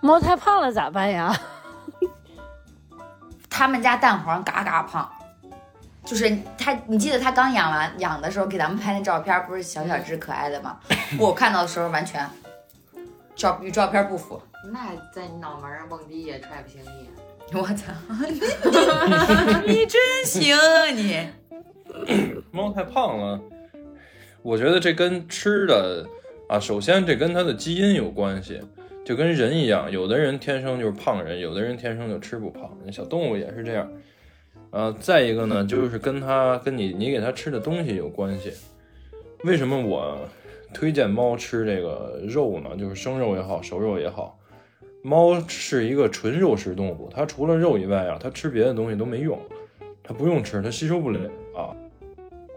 [0.00, 1.36] 猫太胖了咋办呀？
[3.50, 5.10] 他们家蛋黄嘎嘎胖，
[6.04, 10.78] 就是他，你记得他刚养完养的时候给咱们拍那照片，不是小小只可爱的吗？
[11.18, 12.24] 我看到的时候完全
[13.34, 14.40] 照与照片不符。
[14.72, 17.10] 那在你脑门上蹦迪也踹不醒你。
[17.52, 17.92] 我操，
[19.66, 21.18] 你真行啊你！
[22.50, 23.40] 猫太胖了，
[24.42, 26.04] 我觉得这跟吃的
[26.48, 28.60] 啊，首先这跟它的基因有关系，
[29.04, 33.88] 就跟人一样，有的人天生就是胖人，有的人天生就吃不胖，小动物也是这样。
[34.70, 38.52] 呃，再一个呢，就是跟它跟你你给它吃的东西有关系。
[39.44, 40.18] 为什么我
[40.72, 42.70] 推荐猫吃这个肉呢？
[42.76, 44.36] 就是生肉也好，熟肉也好，
[45.06, 49.38] 猫是一个纯肉食动物，它除了肉以外啊，它吃别的东西都没用，
[50.02, 51.20] 它不用吃，它吸收不了
[51.54, 51.76] 啊。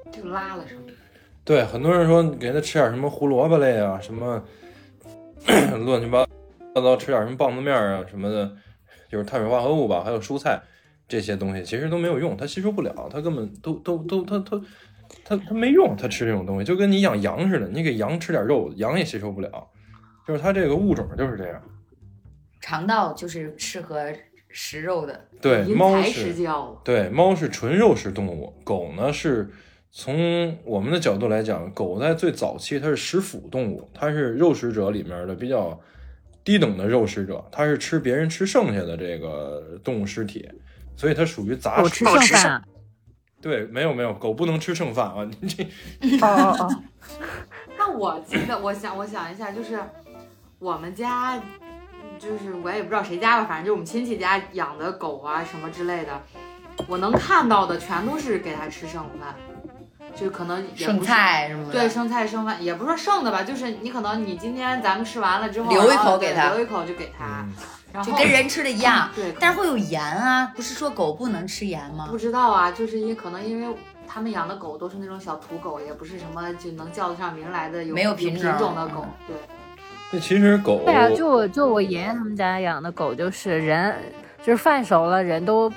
[0.09, 0.83] 就拉了是吗？
[1.43, 4.41] 对，很多人说给它吃点什么胡萝卜类啊，什么
[5.85, 6.25] 乱七八
[6.73, 8.55] 糟，吃点什么棒子面啊什么的，
[9.09, 10.61] 就是碳水化合物吧，还有蔬菜
[11.05, 14.61] 这些东西，其实都没有用，它吸收不了，它根本都都都它它
[15.25, 19.67] 它它没用，它吃这种东西就跟你养羊似的，你给羊吃点肉，羊也吸收不了，
[20.25, 21.61] 就是它这个物种就是这样。
[22.67, 24.11] 肠道就是适合
[24.49, 26.35] 食肉的，对，猫材是。
[26.83, 29.49] 对，猫是纯肉食动物，狗呢是
[29.89, 35.79] 从我们的角度来讲，狗在最早期它是食腐动物，它是肉食者里面的比较
[36.43, 40.45] 低等的肉食者，它是吃别人吃剩下的这个动物尸体，
[40.97, 42.27] 所以它属于杂食狗吃。
[42.27, 42.63] 剩饭啊。
[43.39, 45.25] 对，没有没有，狗不能吃剩饭啊！
[45.39, 46.83] 你这哦哦哦，
[47.79, 49.79] 那我记得，我想我想一下，就是
[50.59, 51.41] 我们家，
[52.19, 56.21] 就是我也不知道谁家吧，反正就我们亲戚家养的狗啊什么之类的，
[56.87, 59.35] 我能看到的全都是给它吃剩饭，
[60.15, 61.01] 就可能也剩。
[61.01, 61.71] 菜什么的。
[61.71, 67.53] 对，剩菜剩饭也不是说剩的吧，就是你可能你今天咱们吃完了之后，留一口给它留一口就给它，嗯
[67.93, 72.17] 然后就跟人吃的一样，对，但是会有盐啊，不是说狗不能吃盐吗不？
[72.17, 79.35] 知道啊，就是因可能因为他们养的狗都是那种小土狗，也不是什么就能叫得上名来的有没有品种的狗，对。
[80.11, 83.93] 那其实狗对啊，就我就我爷爷他们家养的狗，就是人
[84.41, 85.71] 就是饭熟了，人都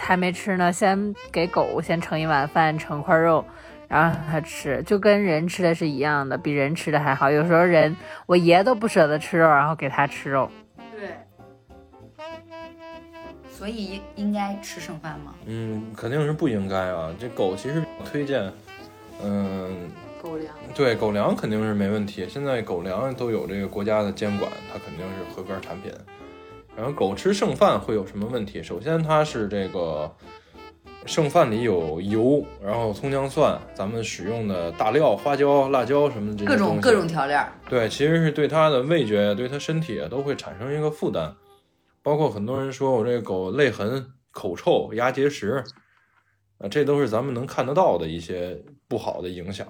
[0.00, 3.44] 还没吃呢，先给狗先盛一碗饭，盛块肉，
[3.86, 7.30] 然后让它吃，就跟人吃的是一样的，比人吃的还好。
[7.30, 10.50] 有时候人我爷都不舍得吃肉，然后给它吃肉。
[10.96, 11.10] 对，
[13.48, 15.32] 所以应该吃剩饭吗？
[15.46, 17.14] 嗯，肯定是不应该啊。
[17.18, 18.52] 这狗其实推荐，
[19.22, 19.88] 嗯，
[20.22, 20.54] 狗粮。
[20.74, 22.26] 对，狗粮肯定是没问题。
[22.28, 25.92] 现在狗粮都有这个国家的监管，它肯定是合格产品。
[26.76, 28.62] 然后狗吃剩饭会有什么问题？
[28.62, 30.14] 首先它是这个
[31.06, 41.34] 剩饭里有油，然后葱姜蒜，咱们使用的大料、花椒、辣椒什么这些各种各种调料，对，其实是对它的味觉、对它身体都会产生一个负担。
[42.02, 45.64] 包括很多人说我这个狗泪痕、口臭、牙结石，
[46.58, 49.66] 啊，这都是咱们能看得到的一些不好的影响。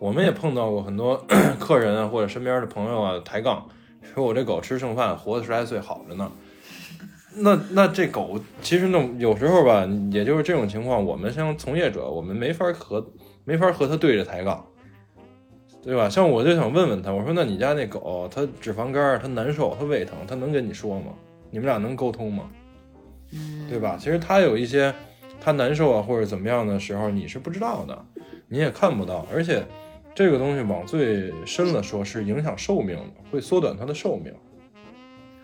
[0.00, 1.22] 我们也碰到过很多
[1.60, 3.68] 客人啊，或者身边的朋友啊抬杠，
[4.02, 6.32] 说我这狗吃剩饭活的十来岁好着呢。
[7.36, 13.06] 那那这狗其实呢，有时候吧，也就是这种情况，我们像从业者，我们没法和
[13.44, 14.64] 没法和它对着抬杠。
[15.82, 16.08] 对吧？
[16.08, 21.12] 像我就想问问他，我说那你家那狗，它脂肪肝，它难受，它胃疼，它能跟你说吗？
[21.50, 22.50] 你们俩能沟通吗？
[23.32, 23.96] 嗯，对吧？
[23.98, 24.94] 其实它有一些
[25.40, 28.04] 它难受啊或者怎么样的时候，你是不知道的，
[28.48, 29.64] 你也看不到，而且
[30.20, 34.30] 这个东西往最深了说，是影响寿命的，会缩短它的寿命。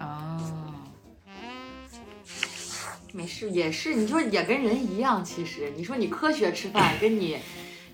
[0.00, 0.38] 哦，
[3.10, 7.38] 没事，也是，你说也跟人一样，其实你说你科学吃饭，跟你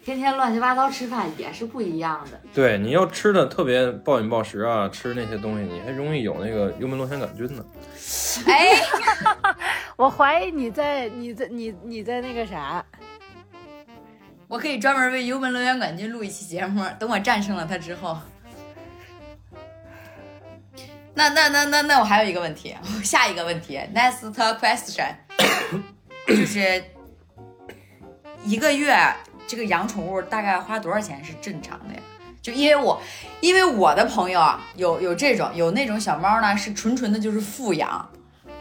[0.05, 2.41] 天天乱七八糟吃饭也是不一样的。
[2.53, 7.64] 对，你要吃的特别暴饮暴食啊，吃那些东西，你还容易有那个幽门螺旋杆菌呢。
[8.49, 8.70] 哎，
[9.95, 12.85] 我怀疑你在你在你你在那个啥，
[14.53, 18.18] 我可以专门为幽门螺旋杆菌录一期节目，等我战胜了它之后。
[21.14, 25.14] 那那那那那我还有一个问题， 下一个问题，next question，
[26.28, 26.84] 就是
[28.44, 28.94] 一个月
[29.46, 32.00] 这个养宠物大概花多少钱是正常的呀？
[32.42, 33.00] 就因为我，
[33.40, 38.07] 因为我的朋友啊，有有这种有那种小猫呢，是纯纯的就是富养，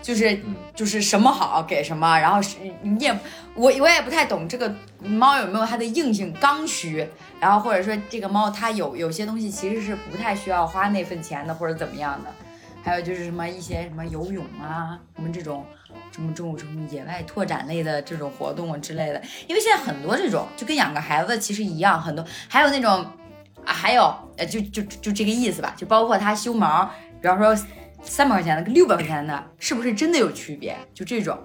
[0.01, 0.39] 就是
[0.75, 3.11] 就是什么好给什么，然后是你也
[3.53, 7.07] 我我也不太懂这个猫有没有它的硬性刚需，
[7.39, 12.29] 然后或者说这个猫它有有些东西其实是不太需要花那份钱的，或者怎么样的。
[12.83, 15.63] 还有就是什么一些什么游泳啊，什么这种
[16.11, 23.05] 什么这种什么野外拓展类的这种活动啊之类的，因为现在很多这种就跟养个孩子其实一样，很多还有那种
[23.63, 26.89] 啊，还有呃就就就这个意思吧，就包括它修毛，
[27.21, 27.55] 比方说
[28.01, 30.77] 三百块钱的跟六百块钱的，是不是真的有区别？
[30.93, 31.37] 就这种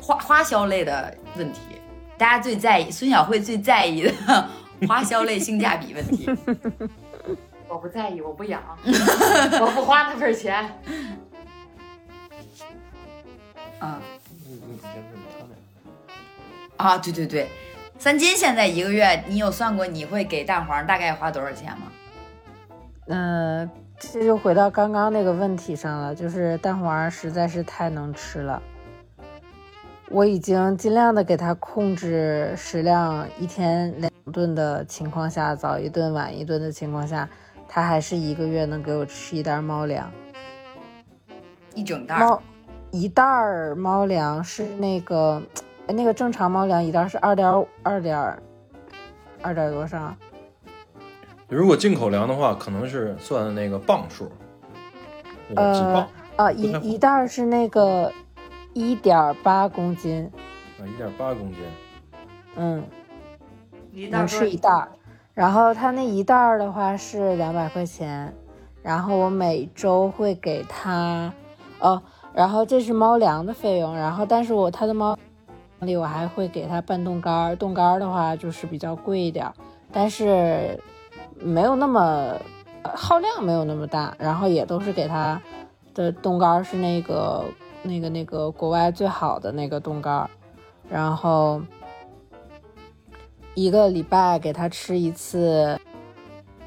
[0.00, 1.60] 花花销类的问题，
[2.16, 4.48] 大家最在意，孙晓慧最在意的
[4.86, 6.28] 花销类性价比问题。
[7.68, 10.64] 我不在意，我不养， 我不花那份钱。
[13.80, 14.00] 嗯
[14.46, 15.56] 你你先问他俩。
[16.76, 17.48] 啊，对对对，
[17.98, 21.90] 三金现在一个月，你有算过你会给蛋黄大概花多少钱吗？
[23.06, 23.68] 嗯、
[24.12, 28.62] 这就回到刚刚那个问题上了，就是蛋黄实在是太能吃了。
[30.10, 37.28] 我已经尽量的给它控制食量，一天两顿的情况下，早一顿晚一顿的情况下，
[37.68, 40.08] 它还是一个月能给我吃一袋猫粮。
[41.74, 42.42] 一整袋儿猫
[42.92, 45.42] 一袋儿猫粮是那个，
[45.88, 47.48] 哎那个正常猫粮一袋儿是二点
[47.82, 48.16] 二点
[49.42, 50.14] 二点多少？
[51.54, 54.28] 如果进口粮的话，可能是算那个磅数，
[55.54, 58.10] 呃，啊，一一袋儿是那个
[58.72, 60.28] 一点八公斤，
[60.78, 61.58] 啊，一点八公斤。
[62.56, 62.82] 嗯，
[63.92, 64.88] 一袋是一袋儿。
[65.32, 68.34] 然后它那一袋儿的话是两百块钱，
[68.82, 71.32] 然后我每周会给他，
[71.78, 72.02] 哦，
[72.32, 75.16] 然后这是猫粮的费用，然后但是我他的猫
[75.80, 79.54] 里我还会给他拌冻干儿，冻干儿的话就是比较贵一点儿，
[79.92, 80.80] 但是
[81.40, 82.34] 没有那么
[82.94, 85.40] 耗量没有那么大，然后也都是给它
[85.94, 87.44] 的冻干是那个
[87.82, 90.28] 那个那个国外最好的那个冻干，
[90.88, 91.62] 然后。
[93.56, 95.78] 一个礼拜给它吃一次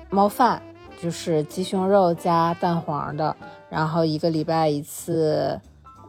[0.09, 0.61] 猫饭，
[1.01, 3.36] 就是鸡胸肉加蛋黄的，
[3.70, 5.59] 然后一个礼拜一次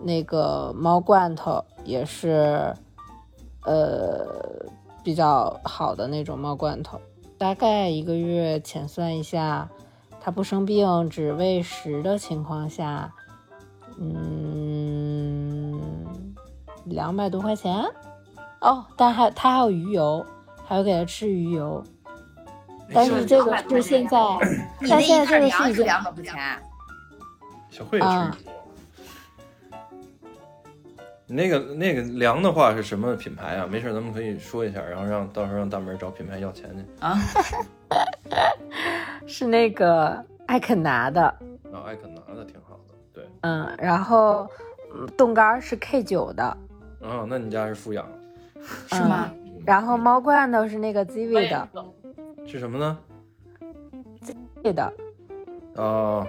[0.05, 2.73] 那个猫罐头，也是
[3.65, 4.25] 呃
[5.03, 6.97] 比较好的那种猫罐头。
[7.39, 9.68] 大概一个月浅算一下，
[10.20, 13.11] 它不生病只喂食的情况下，
[13.99, 15.80] 嗯，
[16.84, 17.82] 两百多块钱。
[18.61, 20.26] 哦，但还它还有鱼油。
[20.66, 21.82] 还要给它吃鱼油，
[22.93, 24.18] 但是这个是现在，
[24.86, 26.34] 但现在这个是已经两百块钱，
[27.70, 28.53] 小慧也吃啊鱼油。
[31.29, 33.68] 你那个那个粮的话是什么品牌啊？
[33.70, 36.85] 没事，咱们可以说一下，然后让到时候让大门找品牌要钱去。
[37.05, 37.18] 啊，
[39.26, 41.22] 是那个艾肯拿的，
[41.70, 43.24] 啊，艾肯拿的挺好的，对。
[43.43, 44.49] 嗯，然后
[44.95, 46.43] 嗯冻干儿是 K 九的，
[47.03, 48.09] 啊，那你家是富养，
[48.89, 49.31] 是吗？
[49.31, 51.68] 嗯然后猫罐头是那个 ZV 的
[52.47, 52.99] 是什么呢
[54.24, 54.83] ？？ZV 的
[55.76, 56.26] 啊，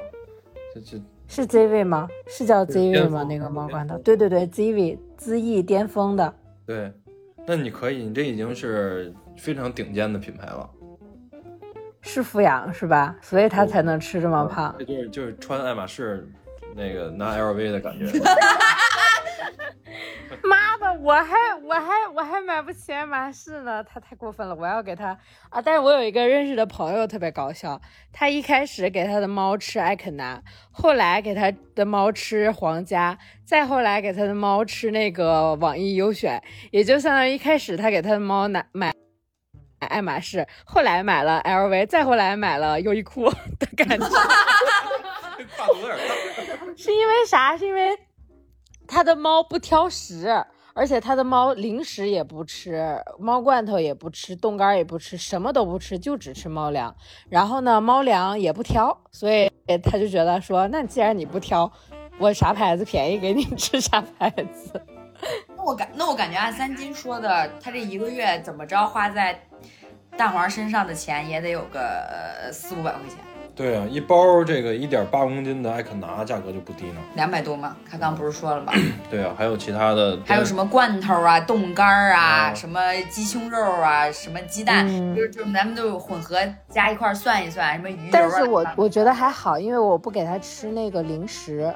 [0.74, 2.10] 这这是 ZV 吗？
[2.28, 3.24] 是叫 ZV 吗？
[3.24, 6.34] 那个猫罐头，对对对，ZV 资逸巅峰的，
[6.66, 6.92] 对，
[7.48, 10.68] 那你可以，你这已经是非常顶尖的品牌了。
[12.02, 13.16] 是富养是吧？
[13.22, 14.76] 所以他才能吃这么胖。
[14.80, 16.28] 这就是就是穿爱马仕
[16.76, 18.06] 那个拿 LV 的感觉。
[20.44, 25.18] 妈的，我还我还我还买不起爱马仕呢，他太过分了，我要给他
[25.50, 25.62] 啊！
[25.62, 27.80] 但是我有一个认识的朋友特别搞笑，
[28.14, 38.94] 他一开始给他的猫吃艾肯拿，后来给他的猫吃皇家，再后来给他的猫吃那个网易优选，也就相当于一开始他给他的猫买买
[39.80, 43.30] 爱马仕，后来买了 LV，再后来买了优衣库
[43.60, 44.08] 的感觉。
[45.56, 46.14] 跨度有点大。
[46.76, 47.58] 是因为啥？
[47.58, 47.98] 是因为
[48.90, 56.96] 他的猫不挑食，而且他的猫零食也不吃，猫罐头也不吃，冻干也不吃，什么都不吃，就只吃猫粮。
[57.30, 59.52] 然后呢，猫粮也不挑，所以
[59.84, 61.72] 他就觉得说，那既然你不挑，
[62.18, 64.82] 我啥牌子便宜给你吃啥牌子。
[65.56, 69.40] 那我感那我感觉按三金说的，他这一个月怎么着花在
[70.18, 73.18] 蛋黄身上的钱也得有个四五百块钱，
[73.60, 77.02] 对啊，一包这个一点八公斤的艾肯拿价格就不低呢。
[77.16, 77.76] 两百多嘛。
[77.92, 78.72] 他刚不是说了吗？
[79.12, 82.80] 对啊，还有其他的，还有什么罐头啊、冻干儿啊、哦 什么
[83.10, 86.38] 鸡胸肉啊、什么鸡蛋，嗯就是就是咱们都混合
[86.70, 88.10] 加一块儿算一算，什么鱼油啊。
[88.14, 91.70] 但是我我觉得还好，因为我不给他吃那个零食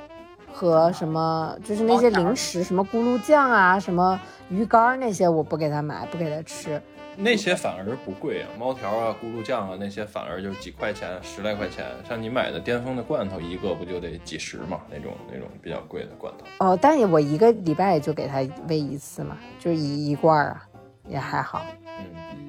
[0.53, 4.17] 和什么，就是那些零食，什么咕噜酱啊，什么
[4.47, 6.81] 鱼干那些，我不给他买，不给他吃。
[7.15, 11.85] 那些反而不贵啊，猫条啊、咕噜酱啊那些反而就几块钱、十来块钱。
[12.07, 14.81] 像你买的巅峰的罐头，一个不就得几十嘛？
[14.89, 16.45] 那种那种比较贵的罐头。
[16.65, 18.37] 哦，但也我一个礼拜也就给它
[18.67, 20.65] 喂一次嘛，就是一一罐儿啊，
[21.07, 21.63] 也还好。
[21.85, 22.05] 嗯，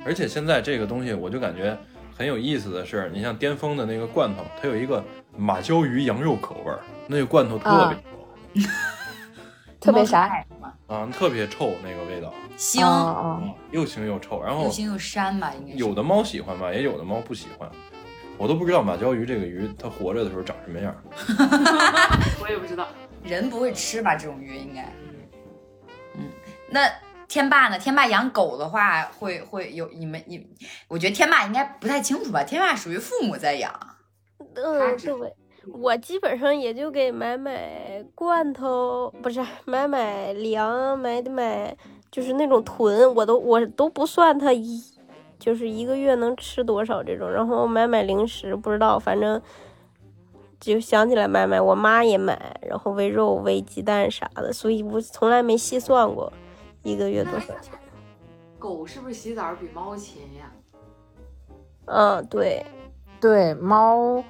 [0.06, 1.76] 而且现在这个东西，我就感觉
[2.16, 5.04] 很有意思的是，你像巅峰的那个罐头，它有一个
[5.36, 8.70] 马鲛鱼羊肉口味儿，那个罐头特别臭
[9.80, 10.30] 特别啥？
[10.86, 14.42] 啊特别臭那个味道，腥，又腥又臭。
[14.42, 15.78] 然后又腥又膻吧，应该是。
[15.78, 17.70] 有的猫喜欢吧，也有的猫不喜欢。
[18.36, 20.94] 我都不知道马鲛鱼这个鱼它活着的时候长什么样。
[22.42, 22.88] 我也不知道。
[23.22, 24.16] 人不会吃吧？
[24.16, 24.82] 这种鱼应该。
[26.16, 26.28] 嗯，
[26.68, 26.80] 那
[27.28, 27.78] 天霸呢？
[27.78, 30.46] 天霸养狗的话，会会有你们你？
[30.88, 32.44] 我觉得天霸应该不太清楚吧？
[32.44, 33.72] 天霸属于父母在养。
[34.56, 35.34] 嗯，对，
[35.72, 41.74] 我基本上也就给买买罐头，不是买买粮，买买
[42.14, 44.80] 就是那种囤，我都我都不算它一，
[45.36, 49.42] 就是一个月能吃多少这种，然后买买零食，不知道，反正
[50.60, 56.32] 就想起来买买，我妈也买，然后喂肉、喂鸡蛋啥的，所以我从来没细算过
[56.84, 57.72] 一个月多少钱。
[58.60, 60.52] 狗是不是洗澡比猫勤呀？
[61.86, 62.64] 嗯，对，
[63.20, 64.22] 对，猫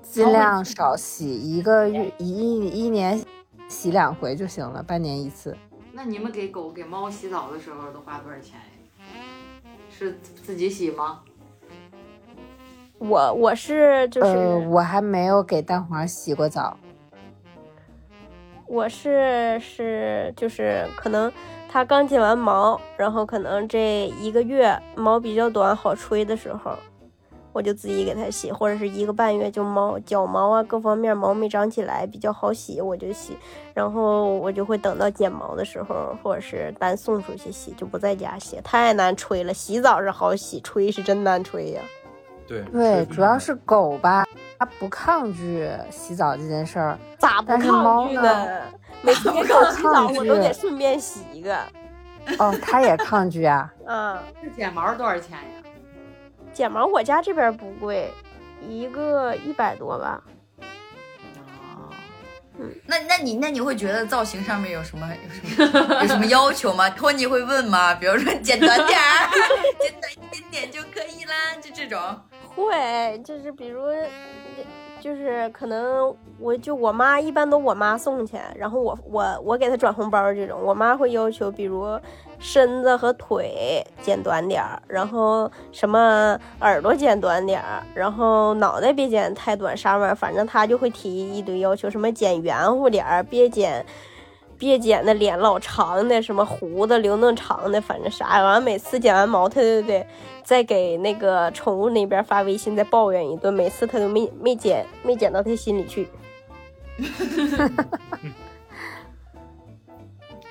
[0.00, 3.22] 尽量少洗，一个月一一一年
[3.68, 5.54] 洗两回就行了，半年一次。
[6.00, 9.10] 那你们给狗给猫洗澡的时候都花多少钱呀？
[9.90, 11.22] 是自己洗吗？
[12.98, 14.28] 我我是就是。
[14.28, 16.76] 呃，我还没有给蛋黄洗过澡。
[18.68, 21.32] 我是是就是可能
[21.68, 26.78] 它刚剪完毛，然后可能这一个月毛比较短好吹的时候，
[27.58, 33.36] 我就自己给它洗，或者是一个半月就毛脚毛啊各方面毛没长起来比较好洗，我就洗，
[33.74, 39.52] 然后我就会等到剪毛的时候，或者是单送出去洗，就不在家洗，太难吹了。
[39.52, 41.82] 洗澡是好洗，吹是真难吹呀。
[42.46, 44.24] 对对，主要是狗吧，
[44.56, 46.96] 它不抗拒洗澡这件事儿。
[47.18, 48.46] 咋不但是抗拒呢？
[49.02, 51.58] 每次给狗洗澡，我都得顺便洗一个。
[52.38, 53.74] 哦，它也抗拒啊。
[53.84, 54.16] 嗯。
[54.40, 55.57] 这剪毛多少钱呀？
[56.58, 58.10] 剪毛我家这边不贵，
[58.68, 60.20] 一个一百多吧。
[61.76, 61.86] 哦，
[62.58, 65.08] 嗯，那那你那你会觉得造型上面有什么
[65.56, 66.90] 有什么有什么要求吗？
[66.90, 67.94] 托尼会问吗？
[67.94, 69.30] 比如说剪短点儿，
[69.78, 71.96] 剪短一点点就可以啦，就这种。
[72.56, 73.84] 会，就是比如，
[75.00, 81.98] 就是可能我就我妈一般都我妈送去，然后我我我给她转红包这种，我妈会要求，比如
[82.38, 93.84] 身子和腿剪短点儿，然后什么耳朵剪短点儿，然后脑袋别剪太短，啥玩意儿，反正她就会提一堆要求，什么剪圆乎点儿，别剪。
[94.58, 98.42] 别剪的脸老长的，什么胡子留那么长的，反正啥。
[98.42, 100.04] 完每次剪完毛，他就得
[100.42, 103.54] 再给那个宠物那边发微信，再抱怨一顿。
[103.54, 106.08] 每次他都没没剪，没剪到他心里去。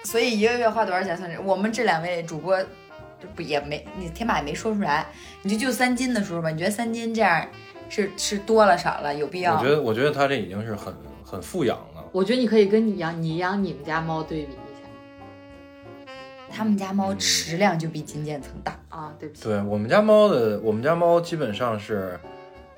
[0.03, 1.37] 所以一个月花多少钱算是？
[1.41, 5.05] 我们这两位主播就不也没你天马也没说出来，
[5.41, 6.49] 你就就三斤的时候吧？
[6.49, 7.45] 你觉得三斤这样
[7.89, 9.13] 是是多了少了？
[9.13, 9.57] 有必要？
[9.57, 10.95] 我觉得，我觉得他这已经是很
[11.25, 11.96] 很富养了。
[12.17, 16.11] 我觉得你可以跟你养你养你们家猫对比一下。
[16.49, 18.75] 他们家猫食量就比金渐层大。
[18.89, 19.43] 啊，对不起。
[19.43, 22.19] 对我们家猫的，我们家猫基本上是，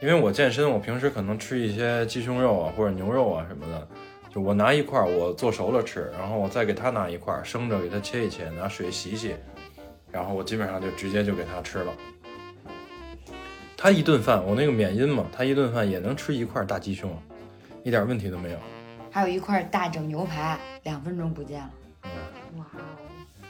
[0.01, 3.87] 因为我健身，我平时可能吃一些鸡胸肉啊或者牛肉啊什么的，
[4.29, 9.35] 就我拿一块儿我做熟了吃，然后我再给它拿一块儿生着给它切一切，拿水洗洗，
[10.11, 11.93] 然后我基本上就直接就给它吃了。
[13.77, 17.09] 它一顿饭，我那个缅因嘛，它一顿饭也能吃一块大鸡胸，
[17.85, 18.57] 一点问题都没有。
[19.19, 21.69] 还有一块大整牛排，两分钟不见了。
[22.55, 22.79] 哇哦，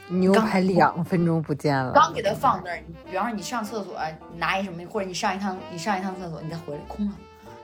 [0.08, 3.96] 牛排两分钟不见了，刚给它放那儿，比方说你上厕所
[4.36, 7.12] 拿一什么，或者你上一趟你上一趟厕所，你再回来空了，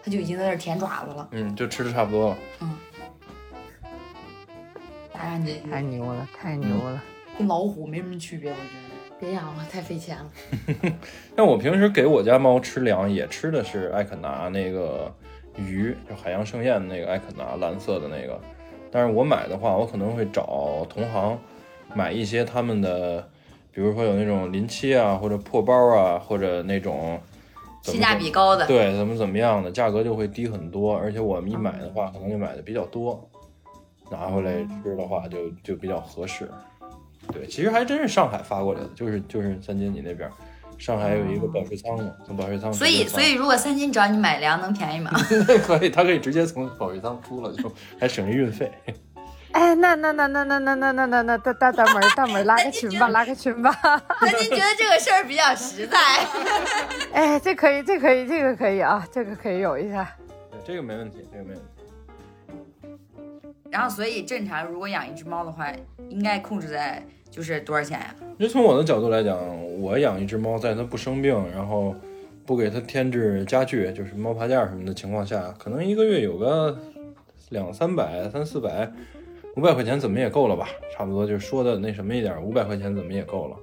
[0.04, 1.26] 它就已经在那儿舔爪子了。
[1.32, 2.36] 嗯，就吃的差不多了。
[5.12, 7.02] 大干净，太牛了，太牛了。
[7.36, 9.18] 跟老虎没什么区别，我觉得。
[9.18, 10.30] 别养了，太费钱了。
[11.34, 15.12] 那我平时给我家猫吃粮，也吃的是艾肯拿那个
[15.56, 18.40] 鱼，就海洋盛宴那个艾肯达蓝色的那个。
[18.90, 21.38] 但是我买的话，我可能会找同行
[21.94, 23.28] 买一些他们的，
[23.72, 27.20] 比如说有那种临期啊，或者破包啊，或者那种
[27.82, 28.66] 性价比高的。
[28.66, 30.96] 对怎么怎么样的，价格就会低很多。
[30.96, 33.28] 而且我们一买的话，可能就买的比较多，
[34.10, 34.52] 拿回来
[34.82, 36.48] 吃的话就就比较合适。
[37.32, 40.30] 对，其实还真是上海发过来的，就是就是三金你那边，
[40.78, 45.10] 上海有一个保税仓嘛，从保税仓所以所以如果三金找你买粮能便宜吗？
[45.66, 48.70] 可以，他可以直接从保税仓出了，就还省一运费。
[49.52, 53.72] 哎，那那那那那那那那那那大大大门儿大门儿拉个群吧， 拉个群吧。
[54.20, 55.98] 三金觉得这个事儿比较实在。
[57.12, 60.06] 哎，这可以，这可以，这个可以啊，这个可以有一下。
[60.50, 61.62] 对，这个没问题，这个没问题。
[63.70, 65.72] 然后所以正常如果养一只猫的话，
[66.10, 68.14] 应该控制在就是多少钱呀？
[68.38, 69.38] 因为从我的角度来讲，
[69.80, 71.94] 我养一只猫，在它不生病，然后
[72.44, 76.78] 不给它添置家具，就是猫爬架什么的情况下，可能一个月有个
[77.50, 78.90] 两三百、三四百、
[79.56, 80.68] 五百块钱怎么也够了吧？
[80.94, 83.56] 差不多，就是说的那什么一点，五百块钱怎么也够了。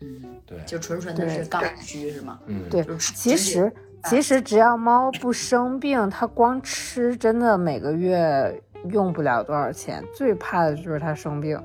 [0.00, 2.38] 嗯，对，就纯纯的是刚需是吗？
[2.46, 3.72] 嗯，对其实
[4.04, 11.60] 其实只要猫不生病，它光吃真的每个月用不了多少钱，最怕的就是它生病。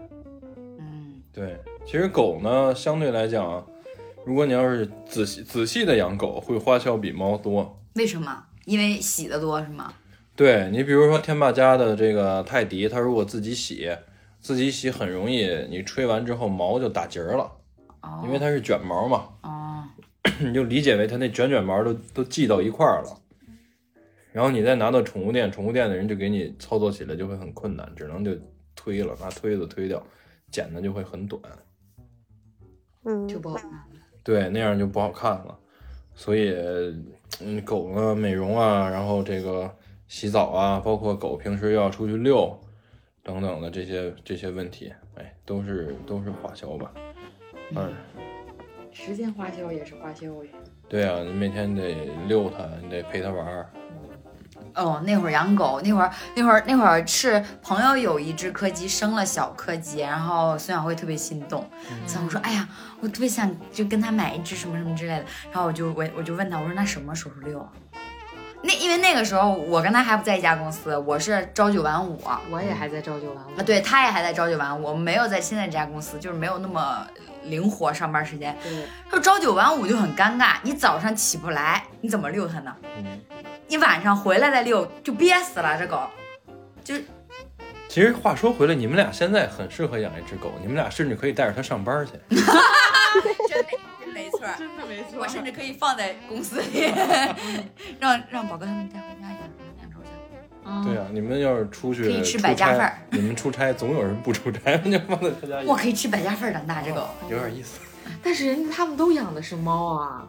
[1.36, 3.66] 嗯，对，其实狗呢，相对来讲，
[4.26, 7.80] 如果你要是仔细仔细的养狗，会花销比猫多。
[7.96, 8.46] 为什么？
[8.66, 9.94] 因为洗的多是吗？
[10.36, 13.96] 对你，比如说天霸家的这个泰迪，它如果自己洗，
[14.40, 17.52] 自己洗很容易，你吹完之后毛就打结儿了，
[18.02, 19.84] 哦，因为它是卷毛嘛，哦，
[20.40, 23.20] 你就理解为它那卷卷毛都都系到一块儿了。
[24.32, 28.32] 然后你再拿到宠物店，宠物店的人就给你操作起来就会很困难，只能就
[28.76, 30.04] 推了，拿推子推掉，
[30.54, 31.42] 剪的就会很短。
[33.06, 33.70] 嗯，就不好看。
[34.24, 35.60] 对，那样就不好看了。
[36.14, 36.56] 所以，
[37.42, 39.76] 嗯，狗呢，美容啊，然后这个
[40.08, 42.58] 洗澡啊，包括狗平时要出去遛
[43.24, 46.94] 等等的这些这些问题，哎，都是都是花销吧。
[47.76, 47.92] 嗯，
[48.92, 50.52] 时间花销也是花销呀。
[50.88, 53.74] 对啊，你每天得遛它，你得陪它玩儿。
[54.76, 61.68] 哦，那会儿养狗，那会儿那会儿那会儿是朋友有一只柯基生了小柯基，然后孙晓慧特别心动，
[62.08, 62.68] 孙晓慧说：“哎呀，
[63.00, 67.68] 我特别想就跟他买一只什么什么之类的。”然后我就我我就问他，我说：“那什么时候遛啊？”
[68.66, 73.64] 那因为那个时候我跟他还不在一家公司，我是朝九晚五啊，我也还在朝九晚五啊。
[73.66, 77.06] 对，他也还在朝九晚五，我们没有在现在这家公司，就是没有那么
[77.44, 78.58] 灵活上班时间。
[78.64, 82.74] 对，他说朝九晚五就很尴尬，你早上起不来，你怎么遛它呢？
[82.98, 83.06] 嗯，
[83.68, 85.78] 你晚上回来再遛，就憋死了。
[85.78, 86.02] 这狗，
[86.84, 86.96] 就
[87.88, 92.14] 其实话说回来，你们俩现在很适合养一只狗，你们俩甚至可以带着它上班去。
[93.48, 93.72] 真没
[94.04, 96.92] 真没错，真的没错我甚至可以放在公司里，
[98.00, 99.40] 让让宝哥他们带回家养
[99.78, 100.88] 两周去。
[100.90, 107.08] 对啊，你们要是出去可以吃百家饭儿你们出差总有人不出差， 就放在他家养我，可以吃百家饭儿长大，这狗。
[107.30, 107.80] 有点意思。
[108.24, 110.26] 但是人家他们都养的是猫啊。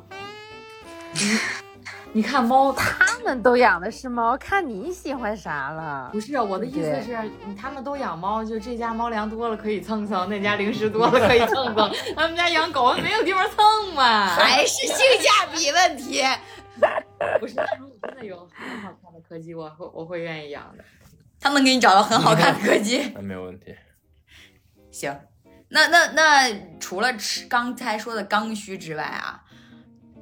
[2.15, 6.21] 你你看猫，他们都养的是猫，看你喜欢啥了不。
[6.21, 11.93] 是我的意思是，你他们都养猫，就这家猫粮多了可以蹭蹭，那家零食多了可以蹭蹭。
[12.15, 14.29] 他们家养狗没有地方蹭嘛。
[14.29, 16.23] 还是性价比问题。
[17.41, 20.85] 不是，如果真的有很好看的柯基，我会我会愿意养的。
[21.41, 23.11] 他能给你找到很好看的柯基。
[23.17, 23.75] 那没有问题。
[24.93, 25.21] 行，
[25.69, 26.49] 那那那
[26.79, 29.43] 除了吃刚才说的刚需之外啊，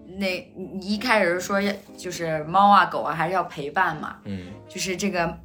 [0.07, 5.39] 那你一开始说要就是猫啊狗啊还是要陪伴嘛，嗯，就是这个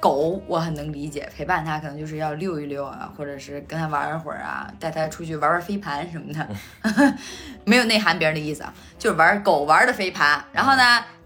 [0.00, 6.48] 狗我很能理解，陪伴它可能就是要遛一遛啊，或者是跟它玩一会儿啊，带它出去玩玩飞盘什么的，
[7.66, 10.42] 没有内涵别人的意思啊，就是玩狗玩的飞盘。
[10.52, 10.82] 然后呢，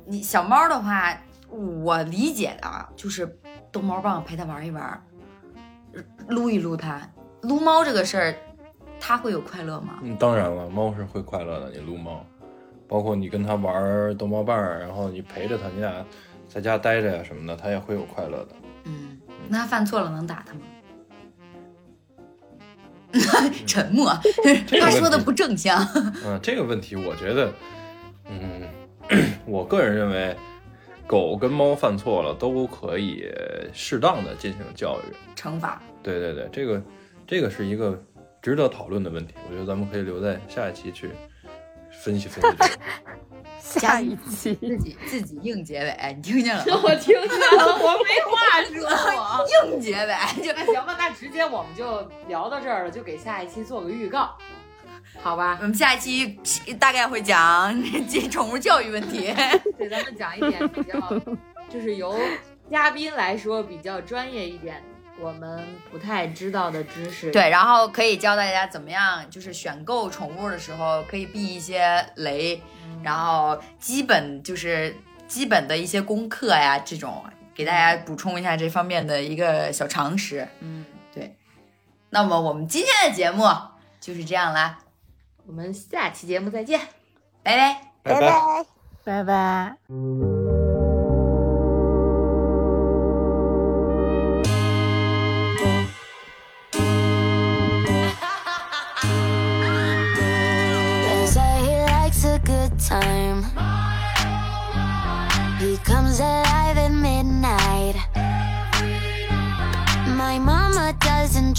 [0.07, 1.17] 你小猫的话，
[1.49, 3.39] 我理解的啊，就是
[3.71, 5.01] 逗猫棒陪它玩一玩，
[6.29, 7.01] 撸一撸它。
[7.43, 8.35] 撸猫这个事儿，
[8.99, 9.99] 它会有快乐吗？
[10.03, 11.71] 嗯，当然了，猫是会快乐的。
[11.71, 12.27] 你撸猫，
[12.89, 16.05] 包括你跟它玩儿逗猫棒儿，然后你陪着它，你俩
[16.49, 18.49] 在家待着呀什么的，它也会有快乐的。
[18.85, 19.19] 嗯，
[19.49, 20.61] 那它犯错了能打他吗？
[23.65, 24.13] 沉默，
[24.81, 25.81] 他说的不正向。
[26.25, 27.53] 嗯，这个问题我觉得，
[28.29, 28.69] 嗯，
[29.47, 30.37] 我个人认为，
[31.07, 33.33] 狗跟猫犯错了都可以
[33.73, 35.15] 适当的进行教育。
[35.37, 35.81] 惩罚。
[36.03, 36.83] 对对对，这个
[37.25, 37.97] 这个是一个
[38.43, 41.11] 值得讨论的问题，我觉得咱们可以留在下一期去
[42.05, 42.73] 分析分析。
[43.81, 46.81] 下一期自己自己硬结尾，你听见了吗？
[46.85, 49.45] 我听见了，我没话说，我。
[49.67, 54.37] 硬结尾就那行吧，那直接我们就聊到这儿了，就给下一期做个预告，
[55.23, 55.67] 好吧我？
[55.67, 56.39] 们下一期
[56.79, 57.75] 大概会讲
[58.09, 59.35] 这宠物教育问题。
[59.79, 61.01] 对，咱们讲一点比较，
[61.69, 62.17] 就是由
[62.71, 64.81] 嘉宾来说比较专业一点，
[65.21, 67.31] 我们不太知道的知识。
[67.31, 72.61] 对，然后可以教大家怎么样，就是选购宠物的时候可以避一些雷，
[73.03, 74.95] 然后基本就是
[75.27, 77.23] 基本的一些功课呀，这种
[77.55, 80.47] 给大家补充一下这方面的一个小常识。
[80.61, 81.37] 嗯，对
[82.11, 83.45] 那么我们今天的节目
[84.01, 84.79] 就是这样啦，
[85.47, 86.81] 我们下期节目再见。
[87.43, 87.81] 拜拜。
[88.03, 88.67] 拜拜。
[89.05, 90.34] 拜拜。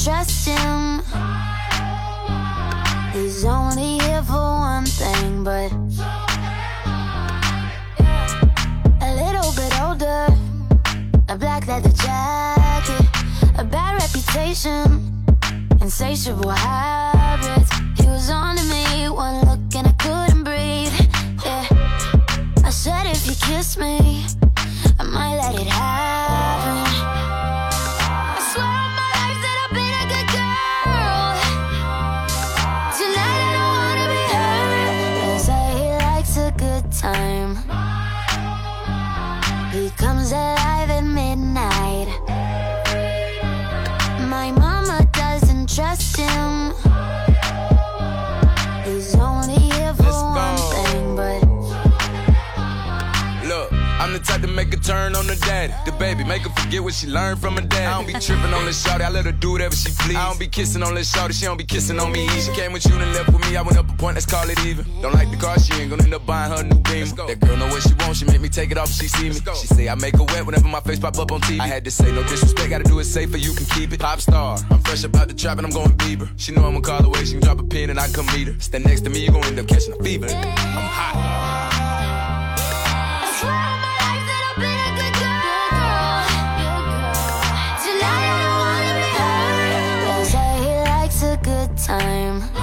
[0.05, 1.01] Trust him.
[3.11, 5.71] He's only here for one thing, but
[9.01, 10.27] a little bit older.
[11.27, 13.07] A black leather jacket,
[13.57, 15.01] a bad reputation
[15.81, 17.71] insatiable habits.
[17.99, 20.93] He was on to me, one look and I couldn't breathe.
[21.43, 21.65] Yeah,
[22.63, 24.23] I said If you kiss me,
[24.99, 26.64] I might let it happen.
[54.85, 55.73] Turn on the daddy.
[55.85, 57.87] The baby, make her forget what she learned from her dad.
[57.87, 60.15] I don't be tripping on this shawty, I let her do whatever she please.
[60.15, 62.27] I don't be kissing on this shawty, she don't be kissing on me.
[62.39, 64.47] She came with you and left with me, I went up a point, let's call
[64.49, 64.85] it even.
[65.01, 67.07] Don't like the car, she ain't gonna end up buying her new beam.
[67.15, 69.29] That girl know what she wants, she make me take it off if she see
[69.29, 69.35] me.
[69.59, 71.59] She say I make her wet whenever my face pop up on TV.
[71.59, 73.99] I had to say no disrespect, gotta do it safer, you can keep it.
[73.99, 76.29] Pop star, I'm fresh about the trap and I'm going Bieber.
[76.37, 78.47] She know I'ma call the away, she can drop a pin and I come meet
[78.47, 78.59] her.
[78.59, 80.27] Stand next to me, you gon' end up catching a fever.
[80.27, 81.54] I'm hot.
[91.85, 92.54] Time.